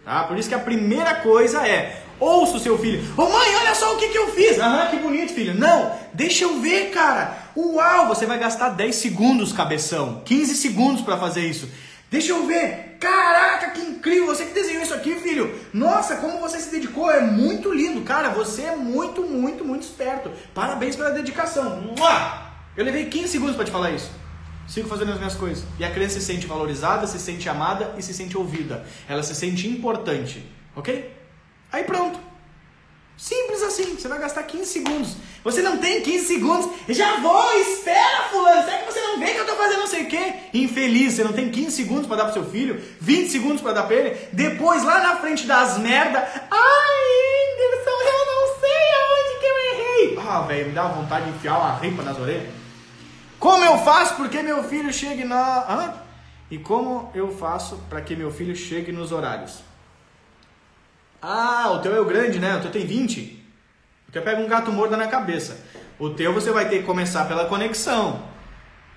Tá? 0.03 0.23
Por 0.23 0.37
isso 0.37 0.49
que 0.49 0.55
a 0.55 0.59
primeira 0.59 1.15
coisa 1.15 1.65
é, 1.67 2.03
ouça 2.19 2.57
o 2.57 2.59
seu 2.59 2.77
filho. 2.77 3.01
Ô 3.17 3.23
oh, 3.23 3.29
mãe, 3.29 3.55
olha 3.55 3.73
só 3.73 3.93
o 3.93 3.97
que, 3.97 4.09
que 4.09 4.17
eu 4.17 4.31
fiz. 4.31 4.59
Aham, 4.59 4.87
que 4.87 4.97
bonito, 4.97 5.33
filho. 5.33 5.53
Não, 5.53 5.97
deixa 6.13 6.43
eu 6.43 6.59
ver, 6.59 6.91
cara. 6.91 7.37
Uau, 7.55 8.07
você 8.07 8.25
vai 8.25 8.37
gastar 8.37 8.69
10 8.69 8.95
segundos, 8.95 9.53
cabeção. 9.53 10.21
15 10.25 10.55
segundos 10.55 11.01
para 11.01 11.17
fazer 11.17 11.45
isso. 11.45 11.69
Deixa 12.11 12.31
eu 12.31 12.45
ver. 12.45 12.97
Caraca, 12.99 13.71
que 13.71 13.81
incrível. 13.81 14.27
Você 14.27 14.45
que 14.45 14.53
desenhou 14.53 14.83
isso 14.83 14.93
aqui, 14.93 15.15
filho. 15.15 15.57
Nossa, 15.73 16.17
como 16.17 16.39
você 16.39 16.59
se 16.59 16.69
dedicou. 16.69 17.09
É 17.09 17.21
muito 17.21 17.73
lindo. 17.73 18.01
Cara, 18.01 18.29
você 18.29 18.63
é 18.63 18.75
muito, 18.75 19.23
muito, 19.23 19.65
muito 19.65 19.83
esperto. 19.83 20.31
Parabéns 20.53 20.95
pela 20.95 21.11
dedicação. 21.11 21.93
Eu 22.75 22.85
levei 22.85 23.05
15 23.05 23.29
segundos 23.29 23.55
para 23.55 23.65
te 23.65 23.71
falar 23.71 23.91
isso. 23.91 24.11
Sigo 24.67 24.87
fazendo 24.87 25.11
as 25.11 25.17
minhas 25.17 25.35
coisas. 25.35 25.63
E 25.79 25.85
a 25.85 25.91
criança 25.91 26.19
se 26.19 26.25
sente 26.25 26.47
valorizada, 26.47 27.05
se 27.05 27.19
sente 27.19 27.47
amada 27.49 27.93
e 27.97 28.01
se 28.01 28.13
sente 28.13 28.37
ouvida. 28.37 28.85
Ela 29.07 29.21
se 29.23 29.35
sente 29.35 29.67
importante. 29.67 30.43
Ok? 30.75 31.11
Aí 31.71 31.83
pronto. 31.83 32.19
Simples 33.15 33.61
assim, 33.61 33.95
você 33.95 34.07
vai 34.07 34.19
gastar 34.19 34.43
15 34.43 34.65
segundos. 34.65 35.15
Você 35.43 35.61
não 35.61 35.77
tem 35.77 36.01
15 36.01 36.25
segundos. 36.25 36.69
Já 36.89 37.17
vou, 37.19 37.53
espera, 37.59 38.23
fulano. 38.31 38.63
Será 38.63 38.77
que 38.79 38.91
você 38.91 38.99
não 39.01 39.19
vê 39.19 39.27
que 39.27 39.37
eu 39.39 39.45
tô 39.45 39.55
fazendo 39.55 39.79
não 39.79 39.87
sei 39.87 40.03
o 40.03 40.07
quê? 40.07 40.33
Infeliz, 40.53 41.13
você 41.13 41.23
não 41.23 41.33
tem 41.33 41.49
15 41.49 41.71
segundos 41.71 42.07
para 42.07 42.17
dar 42.17 42.25
pro 42.25 42.33
seu 42.33 42.45
filho, 42.45 42.81
20 42.99 43.29
segundos 43.29 43.61
para 43.61 43.73
dar 43.73 43.83
pra 43.83 43.95
ele. 43.95 44.17
Depois, 44.33 44.83
lá 44.83 44.99
na 44.99 45.17
frente 45.17 45.45
das 45.45 45.77
merda. 45.77 46.19
Ai, 46.19 47.67
Anderson, 47.67 47.89
eu 47.91 48.25
não 48.25 48.59
sei 48.59 48.83
aonde 48.99 49.39
que 49.39 49.45
eu 49.45 49.57
errei. 49.73 50.19
Ah, 50.27 50.41
velho, 50.41 50.67
me 50.67 50.73
dá 50.73 50.87
vontade 50.87 51.25
de 51.25 51.31
enfiar 51.31 51.57
uma 51.59 51.77
ripa 51.77 52.01
nas 52.01 52.17
orelhas. 52.17 52.62
Como 53.43 53.65
eu 53.65 53.77
faço 53.79 54.15
porque 54.15 54.41
meu 54.41 54.63
filho 54.63 54.93
chegue 54.93 55.25
na. 55.25 55.65
Hã? 55.67 55.93
E 56.49 56.57
como 56.57 57.11
eu 57.13 57.29
faço 57.29 57.75
para 57.89 57.99
que 57.99 58.15
meu 58.15 58.31
filho 58.31 58.55
chegue 58.55 58.89
nos 58.89 59.11
horários? 59.11 59.59
Ah, 61.21 61.69
o 61.71 61.79
teu 61.79 61.93
é 61.93 61.99
o 61.99 62.05
grande, 62.05 62.39
né? 62.39 62.55
O 62.55 62.61
teu 62.61 62.71
tem 62.71 62.85
20. 62.85 63.45
O 64.07 64.11
teu 64.13 64.21
pega 64.21 64.39
um 64.39 64.47
gato 64.47 64.71
morto 64.71 64.95
na 64.95 65.07
cabeça. 65.07 65.59
O 65.99 66.11
teu 66.11 66.31
você 66.31 66.51
vai 66.53 66.69
ter 66.69 66.77
que 66.77 66.83
começar 66.85 67.25
pela 67.25 67.43
conexão. 67.43 68.23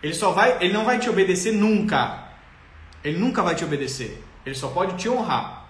Ele 0.01 0.15
só 0.15 0.31
vai, 0.31 0.59
ele 0.61 0.73
não 0.73 0.85
vai 0.85 1.01
te 1.01 1.11
obedecer 1.11 1.53
nunca. 1.53 2.29
Ele 3.03 3.19
nunca 3.19 3.43
vai 3.43 3.57
te 3.57 3.65
obedecer. 3.65 4.23
Ele 4.45 4.55
só 4.55 4.69
pode 4.69 4.97
te 4.97 5.09
honrar. 5.09 5.67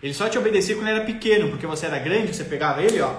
Ele 0.00 0.14
só 0.14 0.28
te 0.28 0.38
obedecia 0.38 0.76
quando 0.76 0.86
era 0.86 1.04
pequeno, 1.04 1.48
porque 1.48 1.66
você 1.66 1.86
era 1.86 1.98
grande, 1.98 2.32
você 2.32 2.44
pegava 2.44 2.80
ele, 2.80 3.00
ó. 3.00 3.12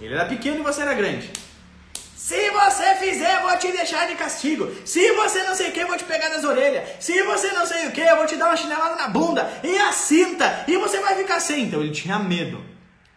Ele 0.00 0.14
era 0.14 0.24
pequeno 0.24 0.58
e 0.58 0.62
você 0.64 0.82
era 0.82 0.94
grande. 0.94 1.30
Se 2.24 2.50
você 2.52 2.94
fizer, 2.94 3.42
vou 3.42 3.54
te 3.58 3.70
deixar 3.70 4.08
de 4.08 4.14
castigo. 4.14 4.74
Se 4.86 5.12
você 5.12 5.42
não 5.42 5.54
sei 5.54 5.68
o 5.68 5.72
que, 5.74 5.84
vou 5.84 5.94
te 5.94 6.04
pegar 6.04 6.30
nas 6.30 6.42
orelhas. 6.42 7.04
Se 7.04 7.22
você 7.22 7.52
não 7.52 7.66
sei 7.66 7.86
o 7.86 7.92
que, 7.92 8.00
eu 8.00 8.16
vou 8.16 8.24
te 8.24 8.34
dar 8.36 8.46
uma 8.46 8.56
chinelada 8.56 8.96
na 8.96 9.08
bunda 9.08 9.46
e 9.62 9.76
a 9.76 9.92
cinta. 9.92 10.64
E 10.66 10.74
você 10.78 11.00
vai 11.00 11.16
ficar 11.16 11.38
sem. 11.38 11.66
Então 11.66 11.82
ele 11.82 11.92
tinha 11.92 12.18
medo. 12.18 12.64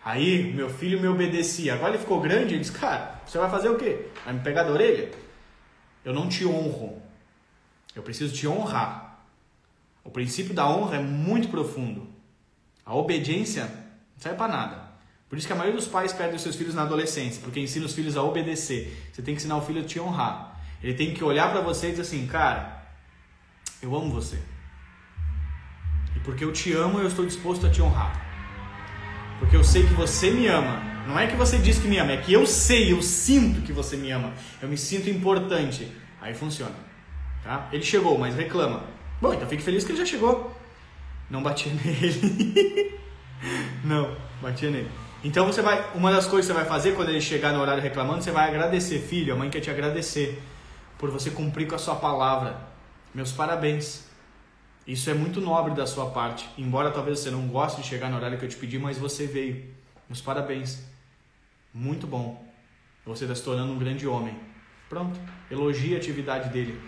Aí 0.04 0.52
meu 0.54 0.70
filho 0.70 1.00
me 1.00 1.08
obedecia. 1.08 1.76
Agora 1.76 1.91
ele 1.91 2.00
ficou 2.00 2.20
grande 2.20 2.56
e 2.56 2.60
disse: 2.60 2.74
Cara, 2.74 3.22
você 3.26 3.38
vai 3.38 3.50
fazer 3.50 3.70
o 3.70 3.78
quê? 3.78 4.08
Vai 4.26 4.34
me 4.34 4.41
pegar 4.41 4.63
da 4.63 4.74
orelha? 4.74 5.10
Eu 6.04 6.13
não 6.13 6.28
te 6.28 6.46
honro. 6.46 7.02
Eu 7.96 8.04
preciso 8.04 8.36
te 8.36 8.46
honrar. 8.46 9.22
O 10.04 10.12
princípio 10.12 10.54
da 10.54 10.67
honra 10.67 10.98
é 10.98 11.02
muito 11.02 11.48
profundo. 11.48 12.10
A 12.86 12.93
obediência 12.93 13.63
não 13.63 14.20
serve 14.20 14.38
para 14.38 14.52
nada. 14.52 14.87
Por 15.30 15.38
isso 15.38 15.46
que 15.46 15.54
a 15.54 15.56
maioria 15.56 15.78
dos 15.78 15.88
pais 15.88 16.13
perdem 16.13 16.36
os 16.36 16.42
seus 16.42 16.56
filhos 16.56 16.74
na 16.74 16.84
adolescência, 16.84 17.42
porque 17.44 17.60
ensina 17.60 17.86
os 17.86 17.94
filhos 17.94 18.16
a 18.16 18.24
obedecer. 18.24 19.10
Você 19.12 19.22
tem 19.22 19.36
que 19.36 19.42
ensinar 19.42 19.58
o 19.58 19.62
filho 19.62 19.82
a 19.82 19.86
te 19.86 20.00
honrar. 20.00 20.62
Ele 20.82 20.94
tem 20.94 21.13
que 21.13 21.24
olhar 21.24 21.52
para 21.52 21.62
você 21.62 21.88
e 21.88 21.90
dizer 21.92 22.04
assim, 22.04 22.26
cara, 22.28 22.86
eu 23.82 23.94
amo 23.96 24.12
você. 24.12 24.40
E 26.16 26.20
porque 26.20 26.44
eu 26.44 26.54
te 26.54 26.72
amo, 26.72 27.00
eu 27.00 27.08
estou 27.08 27.26
disposto 27.26 27.68
a 27.68 27.70
te 27.70 27.82
honrar. 27.82 28.26
Porque 29.40 29.56
eu 29.56 29.63
sei 29.63 29.86
que 29.86 29.94
você 29.94 30.32
me 30.32 30.48
ama. 30.48 30.82
Não 31.08 31.20
é 31.20 31.28
que 31.28 31.36
você 31.36 31.58
diz 31.58 31.78
que 31.78 31.88
me 31.88 31.98
ama, 31.98 32.13
é 32.13 32.18
que 32.18 32.34
eu 32.34 32.46
sei, 32.46 32.92
eu 32.92 33.02
sinto 33.02 33.62
que 33.62 33.72
você 33.72 33.96
me 33.98 34.12
ama. 34.12 34.34
Eu 34.62 34.70
me 34.70 34.78
sinto 34.78 35.10
importante. 35.10 35.92
Aí 36.22 36.34
funciona. 36.34 36.76
Tá? 37.44 37.68
Ele 37.72 37.84
chegou, 37.84 38.18
mas 38.18 38.36
reclama. 38.36 38.84
Bom, 39.22 39.34
então 39.34 39.48
fique 39.48 39.63
feliz 39.63 39.84
que 39.84 39.92
ele 39.92 40.00
já 40.00 40.06
chegou. 40.06 40.56
Não 41.30 41.44
batia 41.44 41.72
nele. 41.84 43.00
Não, 43.84 44.16
batia 44.42 44.70
nele. 44.70 44.90
Então 45.23 45.45
você 45.45 45.62
vai, 45.62 45.89
uma 45.95 46.12
das 46.12 46.27
coisas 46.27 46.45
que 46.45 46.53
você 46.53 46.60
vai 46.60 46.65
fazer 46.65 46.95
quando 46.95 47.10
ele 47.10 47.21
chegar 47.21 47.51
no 47.51 47.60
horário 47.60 47.82
reclamando, 47.82 48.23
você 48.23 48.32
vai 48.32 48.47
agradecer, 48.47 48.99
filho, 48.99 49.34
a 49.34 49.38
mãe 49.38 49.49
quer 49.49 49.60
te 49.60 49.69
agradecer 49.69 50.41
por 50.97 51.10
você 51.10 51.32
cumprir 51.32 51.67
com 51.67 51.75
a 51.75 51.80
sua 51.80 51.95
palavra. 51.95 52.58
Meus 53.13 53.32
parabéns. 53.32 54.06
Isso 54.86 55.10
é 55.10 55.13
muito 55.13 55.41
nobre 55.41 55.73
da 55.73 55.86
sua 55.86 56.12
parte. 56.12 56.47
Embora 56.58 56.91
talvez 56.91 57.19
você 57.19 57.30
não 57.30 57.47
goste 57.47 57.82
de 57.82 57.88
chegar 57.88 58.10
no 58.10 58.15
horário 58.15 58.38
que 58.38 58.45
eu 58.45 58.49
te 58.49 58.56
pedi, 58.56 58.80
mas 58.80 58.97
você 58.97 59.25
veio. 59.25 59.65
Meus 60.08 60.21
parabéns. 60.21 60.84
Muito 61.73 62.08
bom. 62.08 62.45
Você 63.06 63.25
está 63.25 63.36
se 63.36 63.43
tornando 63.43 63.73
um 63.73 63.77
grande 63.77 64.08
homem. 64.08 64.38
Pronto. 64.88 65.19
Elogie 65.51 65.95
a 65.95 65.97
atividade 65.97 66.49
dele. 66.49 66.80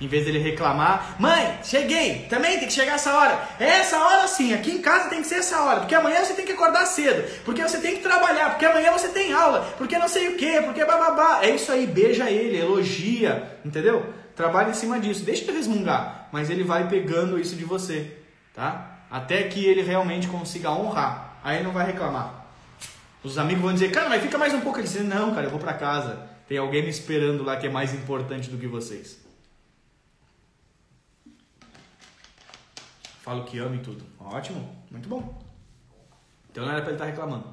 Em 0.00 0.06
vez 0.06 0.24
dele 0.24 0.38
reclamar, 0.38 1.16
mãe, 1.18 1.58
cheguei, 1.64 2.26
também 2.30 2.58
tem 2.58 2.68
que 2.68 2.72
chegar 2.72 2.94
essa 2.94 3.12
hora. 3.12 3.48
Essa 3.58 3.98
hora 3.98 4.28
sim, 4.28 4.54
aqui 4.54 4.70
em 4.70 4.80
casa 4.80 5.08
tem 5.08 5.20
que 5.20 5.26
ser 5.26 5.36
essa 5.36 5.60
hora, 5.60 5.80
porque 5.80 5.94
amanhã 5.94 6.24
você 6.24 6.34
tem 6.34 6.46
que 6.46 6.52
acordar 6.52 6.86
cedo, 6.86 7.24
porque 7.44 7.62
você 7.62 7.78
tem 7.78 7.96
que 7.96 8.02
trabalhar, 8.02 8.50
porque 8.50 8.64
amanhã 8.64 8.92
você 8.92 9.08
tem 9.08 9.32
aula, 9.32 9.62
porque 9.76 9.98
não 9.98 10.08
sei 10.08 10.28
o 10.28 10.36
que, 10.36 10.62
porque 10.62 10.84
bababá. 10.84 11.40
É 11.42 11.50
isso 11.50 11.72
aí, 11.72 11.84
beija 11.84 12.30
ele, 12.30 12.58
elogia, 12.58 13.58
entendeu? 13.64 14.14
Trabalha 14.36 14.70
em 14.70 14.74
cima 14.74 15.00
disso, 15.00 15.24
deixa 15.24 15.42
ele 15.42 15.56
resmungar, 15.56 16.28
mas 16.30 16.48
ele 16.48 16.62
vai 16.62 16.88
pegando 16.88 17.36
isso 17.36 17.56
de 17.56 17.64
você, 17.64 18.18
tá? 18.54 19.00
Até 19.10 19.42
que 19.44 19.64
ele 19.64 19.82
realmente 19.82 20.28
consiga 20.28 20.70
honrar, 20.70 21.40
aí 21.42 21.60
não 21.64 21.72
vai 21.72 21.86
reclamar. 21.86 22.46
Os 23.24 23.36
amigos 23.36 23.62
vão 23.62 23.72
dizer, 23.72 23.90
cara, 23.90 24.08
mas 24.08 24.22
fica 24.22 24.38
mais 24.38 24.54
um 24.54 24.60
pouco. 24.60 24.78
Ele 24.78 24.86
diz, 24.86 25.04
não, 25.04 25.34
cara, 25.34 25.46
eu 25.46 25.50
vou 25.50 25.58
para 25.58 25.72
casa. 25.72 26.20
Tem 26.46 26.56
alguém 26.56 26.82
me 26.82 26.88
esperando 26.88 27.42
lá 27.42 27.56
que 27.56 27.66
é 27.66 27.70
mais 27.70 27.92
importante 27.92 28.48
do 28.48 28.56
que 28.56 28.66
vocês. 28.66 29.27
Falo 33.28 33.44
que 33.44 33.58
amo 33.58 33.74
e 33.74 33.78
tudo. 33.80 34.02
Ótimo, 34.18 34.66
muito 34.90 35.06
bom. 35.06 35.38
Então 36.50 36.64
não 36.64 36.72
era 36.72 36.80
para 36.80 36.92
ele 36.92 36.96
estar 36.96 37.04
tá 37.04 37.10
reclamando. 37.10 37.44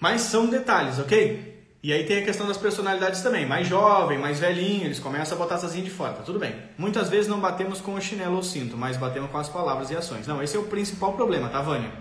Mas 0.00 0.22
são 0.22 0.48
detalhes, 0.48 0.98
ok? 0.98 1.68
E 1.80 1.92
aí 1.92 2.02
tem 2.02 2.18
a 2.18 2.24
questão 2.24 2.44
das 2.48 2.56
personalidades 2.56 3.22
também. 3.22 3.46
Mais 3.46 3.68
jovem, 3.68 4.18
mais 4.18 4.40
velhinho, 4.40 4.86
eles 4.86 4.98
começam 4.98 5.36
a 5.36 5.40
botar 5.40 5.54
as 5.54 5.62
asinhas 5.62 5.86
de 5.86 5.94
fora, 5.94 6.14
tá 6.14 6.22
tudo 6.22 6.40
bem. 6.40 6.52
Muitas 6.76 7.08
vezes 7.08 7.28
não 7.28 7.38
batemos 7.38 7.80
com 7.80 7.94
o 7.94 8.00
chinelo 8.00 8.34
ou 8.34 8.42
cinto, 8.42 8.76
mas 8.76 8.96
batemos 8.96 9.30
com 9.30 9.38
as 9.38 9.48
palavras 9.48 9.88
e 9.92 9.96
ações. 9.96 10.26
Não, 10.26 10.42
esse 10.42 10.56
é 10.56 10.58
o 10.58 10.64
principal 10.64 11.12
problema, 11.12 11.48
tá, 11.48 11.62
Vânia? 11.62 11.92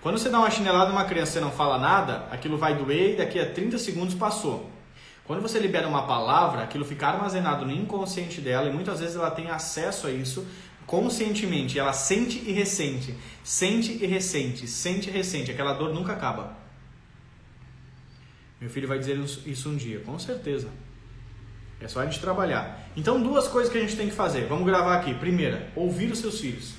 Quando 0.00 0.18
você 0.18 0.28
dá 0.28 0.38
uma 0.38 0.48
chinelada 0.48 0.92
numa 0.92 1.06
criança 1.06 1.38
e 1.38 1.40
não 1.40 1.50
fala 1.50 1.76
nada, 1.76 2.28
aquilo 2.30 2.56
vai 2.56 2.76
doer 2.76 3.14
e 3.14 3.16
daqui 3.16 3.40
a 3.40 3.52
30 3.52 3.78
segundos 3.78 4.14
passou. 4.14 4.70
Quando 5.24 5.40
você 5.40 5.58
libera 5.58 5.88
uma 5.88 6.06
palavra, 6.06 6.62
aquilo 6.62 6.84
fica 6.84 7.08
armazenado 7.08 7.64
no 7.64 7.72
inconsciente 7.72 8.40
dela 8.40 8.68
e 8.68 8.72
muitas 8.72 9.00
vezes 9.00 9.16
ela 9.16 9.30
tem 9.30 9.50
acesso 9.50 10.06
a 10.06 10.10
isso 10.12 10.46
conscientemente. 10.92 11.78
Ela 11.78 11.94
sente 11.94 12.38
e 12.46 12.52
ressente, 12.52 13.14
sente 13.42 13.92
e 13.92 14.06
ressente, 14.06 14.68
sente 14.68 15.08
e 15.08 15.10
ressente. 15.10 15.50
Aquela 15.50 15.72
dor 15.72 15.94
nunca 15.94 16.12
acaba. 16.12 16.54
Meu 18.60 18.68
filho 18.68 18.86
vai 18.86 18.98
dizer 18.98 19.18
isso 19.46 19.70
um 19.70 19.76
dia, 19.76 20.00
com 20.00 20.18
certeza. 20.18 20.68
É 21.80 21.88
só 21.88 22.00
a 22.00 22.04
gente 22.04 22.20
trabalhar. 22.20 22.90
Então, 22.94 23.22
duas 23.22 23.48
coisas 23.48 23.72
que 23.72 23.78
a 23.78 23.80
gente 23.80 23.96
tem 23.96 24.10
que 24.10 24.14
fazer. 24.14 24.44
Vamos 24.46 24.66
gravar 24.66 24.98
aqui. 24.98 25.14
Primeira, 25.14 25.72
ouvir 25.74 26.12
os 26.12 26.18
seus 26.18 26.38
filhos. 26.38 26.74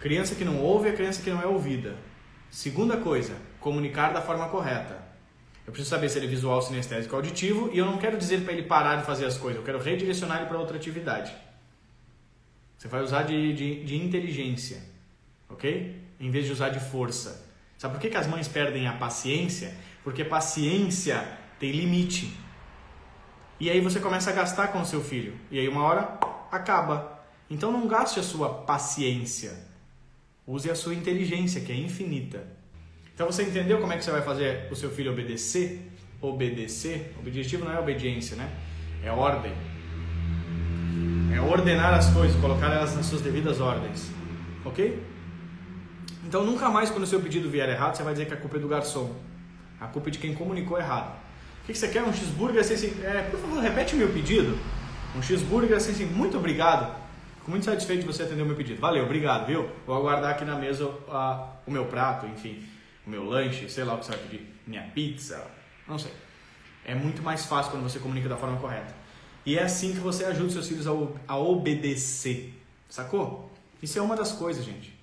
Criança 0.00 0.34
que 0.34 0.44
não 0.44 0.58
ouve 0.60 0.88
é 0.88 0.92
criança 0.92 1.22
que 1.22 1.30
não 1.30 1.40
é 1.40 1.46
ouvida. 1.46 1.96
Segunda 2.50 2.96
coisa, 2.96 3.36
comunicar 3.60 4.12
da 4.12 4.20
forma 4.20 4.48
correta. 4.48 5.00
Eu 5.64 5.72
preciso 5.72 5.90
saber 5.90 6.08
se 6.08 6.18
ele 6.18 6.26
é 6.26 6.28
visual, 6.28 6.60
sinestésico 6.60 7.14
ou 7.14 7.20
auditivo 7.20 7.70
e 7.72 7.78
eu 7.78 7.86
não 7.86 7.98
quero 7.98 8.18
dizer 8.18 8.42
para 8.42 8.52
ele 8.52 8.64
parar 8.64 8.96
de 8.96 9.06
fazer 9.06 9.26
as 9.26 9.38
coisas, 9.38 9.58
eu 9.58 9.64
quero 9.64 9.78
redirecionar 9.78 10.38
ele 10.38 10.46
para 10.46 10.58
outra 10.58 10.76
atividade. 10.76 11.32
Você 12.86 12.90
vai 12.90 13.02
usar 13.02 13.22
de, 13.24 13.52
de, 13.52 13.84
de, 13.84 13.96
inteligência, 13.96 14.80
ok? 15.48 16.00
Em 16.20 16.30
vez 16.30 16.46
de 16.46 16.52
usar 16.52 16.68
de 16.68 16.78
força. 16.78 17.44
Sabe 17.76 17.94
por 17.94 18.00
que, 18.00 18.08
que 18.08 18.16
as 18.16 18.28
mães 18.28 18.46
perdem 18.46 18.86
a 18.86 18.92
paciência? 18.92 19.74
Porque 20.04 20.24
paciência 20.24 21.26
tem 21.58 21.72
limite. 21.72 22.32
E 23.58 23.68
aí 23.68 23.80
você 23.80 23.98
começa 23.98 24.30
a 24.30 24.32
gastar 24.32 24.68
com 24.68 24.80
o 24.80 24.86
seu 24.86 25.02
filho. 25.02 25.34
E 25.50 25.58
aí 25.58 25.66
uma 25.66 25.82
hora 25.82 26.16
acaba. 26.52 27.24
Então 27.50 27.72
não 27.72 27.88
gaste 27.88 28.20
a 28.20 28.22
sua 28.22 28.50
paciência. 28.50 29.66
Use 30.46 30.70
a 30.70 30.76
sua 30.76 30.94
inteligência, 30.94 31.60
que 31.62 31.72
é 31.72 31.76
infinita. 31.76 32.46
Então 33.12 33.26
você 33.26 33.42
entendeu 33.42 33.80
como 33.80 33.92
é 33.92 33.96
que 33.96 34.04
você 34.04 34.12
vai 34.12 34.22
fazer 34.22 34.70
o 34.70 34.76
seu 34.76 34.92
filho 34.92 35.10
obedecer? 35.10 35.90
Obedecer? 36.20 37.16
Objetivo 37.18 37.64
não 37.64 37.72
é 37.72 37.80
obediência, 37.80 38.36
né? 38.36 38.48
É 39.02 39.10
ordem. 39.10 39.52
É 41.34 41.40
ordenar 41.40 41.94
as 41.94 42.10
coisas, 42.10 42.38
colocar 42.40 42.66
elas 42.72 42.94
nas 42.94 43.06
suas 43.06 43.20
devidas 43.20 43.60
ordens. 43.60 44.10
Ok? 44.64 45.02
Então 46.24 46.44
nunca 46.44 46.68
mais 46.68 46.90
quando 46.90 47.04
o 47.04 47.06
seu 47.06 47.20
pedido 47.20 47.48
vier 47.48 47.68
errado, 47.68 47.96
você 47.96 48.02
vai 48.02 48.12
dizer 48.12 48.26
que 48.26 48.34
a 48.34 48.36
culpa 48.36 48.56
é 48.56 48.60
do 48.60 48.68
garçom. 48.68 49.14
A 49.80 49.86
culpa 49.86 50.08
é 50.08 50.12
de 50.12 50.18
quem 50.18 50.34
comunicou 50.34 50.78
errado. 50.78 51.14
O 51.62 51.66
que 51.66 51.74
você 51.74 51.88
quer? 51.88 52.02
Um 52.02 52.12
cheeseburger 52.12 52.60
assim, 52.60 52.74
assim 52.74 53.04
é, 53.04 53.22
por 53.30 53.38
favor, 53.38 53.60
repete 53.60 53.94
meu 53.94 54.08
pedido. 54.08 54.58
Um 55.16 55.22
cheeseburger 55.22 55.76
assim, 55.76 55.92
assim 55.92 56.06
muito 56.06 56.36
obrigado. 56.36 56.94
Fico 57.38 57.50
muito 57.50 57.64
satisfeito 57.64 58.00
de 58.00 58.06
você 58.06 58.24
atender 58.24 58.42
o 58.42 58.46
meu 58.46 58.56
pedido. 58.56 58.80
Valeu, 58.80 59.04
obrigado, 59.04 59.46
viu? 59.46 59.70
Vou 59.86 59.96
aguardar 59.96 60.32
aqui 60.32 60.44
na 60.44 60.56
mesa 60.56 60.84
o 60.84 61.70
meu 61.70 61.84
prato, 61.84 62.26
enfim, 62.26 62.64
o 63.06 63.10
meu 63.10 63.24
lanche, 63.24 63.68
sei 63.68 63.84
lá 63.84 63.94
o 63.94 63.98
que 63.98 64.06
você 64.06 64.12
vai 64.12 64.20
pedir. 64.20 64.52
Minha 64.66 64.82
pizza, 64.82 65.46
não 65.86 65.96
sei. 65.98 66.12
É 66.84 66.94
muito 66.94 67.22
mais 67.22 67.46
fácil 67.46 67.70
quando 67.70 67.84
você 67.84 68.00
comunica 68.00 68.28
da 68.28 68.36
forma 68.36 68.56
correta. 68.58 68.92
E 69.46 69.56
é 69.56 69.62
assim 69.62 69.92
que 69.92 70.00
você 70.00 70.24
ajuda 70.24 70.50
seus 70.50 70.66
filhos 70.66 70.88
a, 70.88 70.90
a 71.28 71.38
obedecer. 71.38 72.52
Sacou? 72.90 73.48
Isso 73.80 73.96
é 73.96 74.02
uma 74.02 74.16
das 74.16 74.32
coisas, 74.32 74.64
gente. 74.64 74.95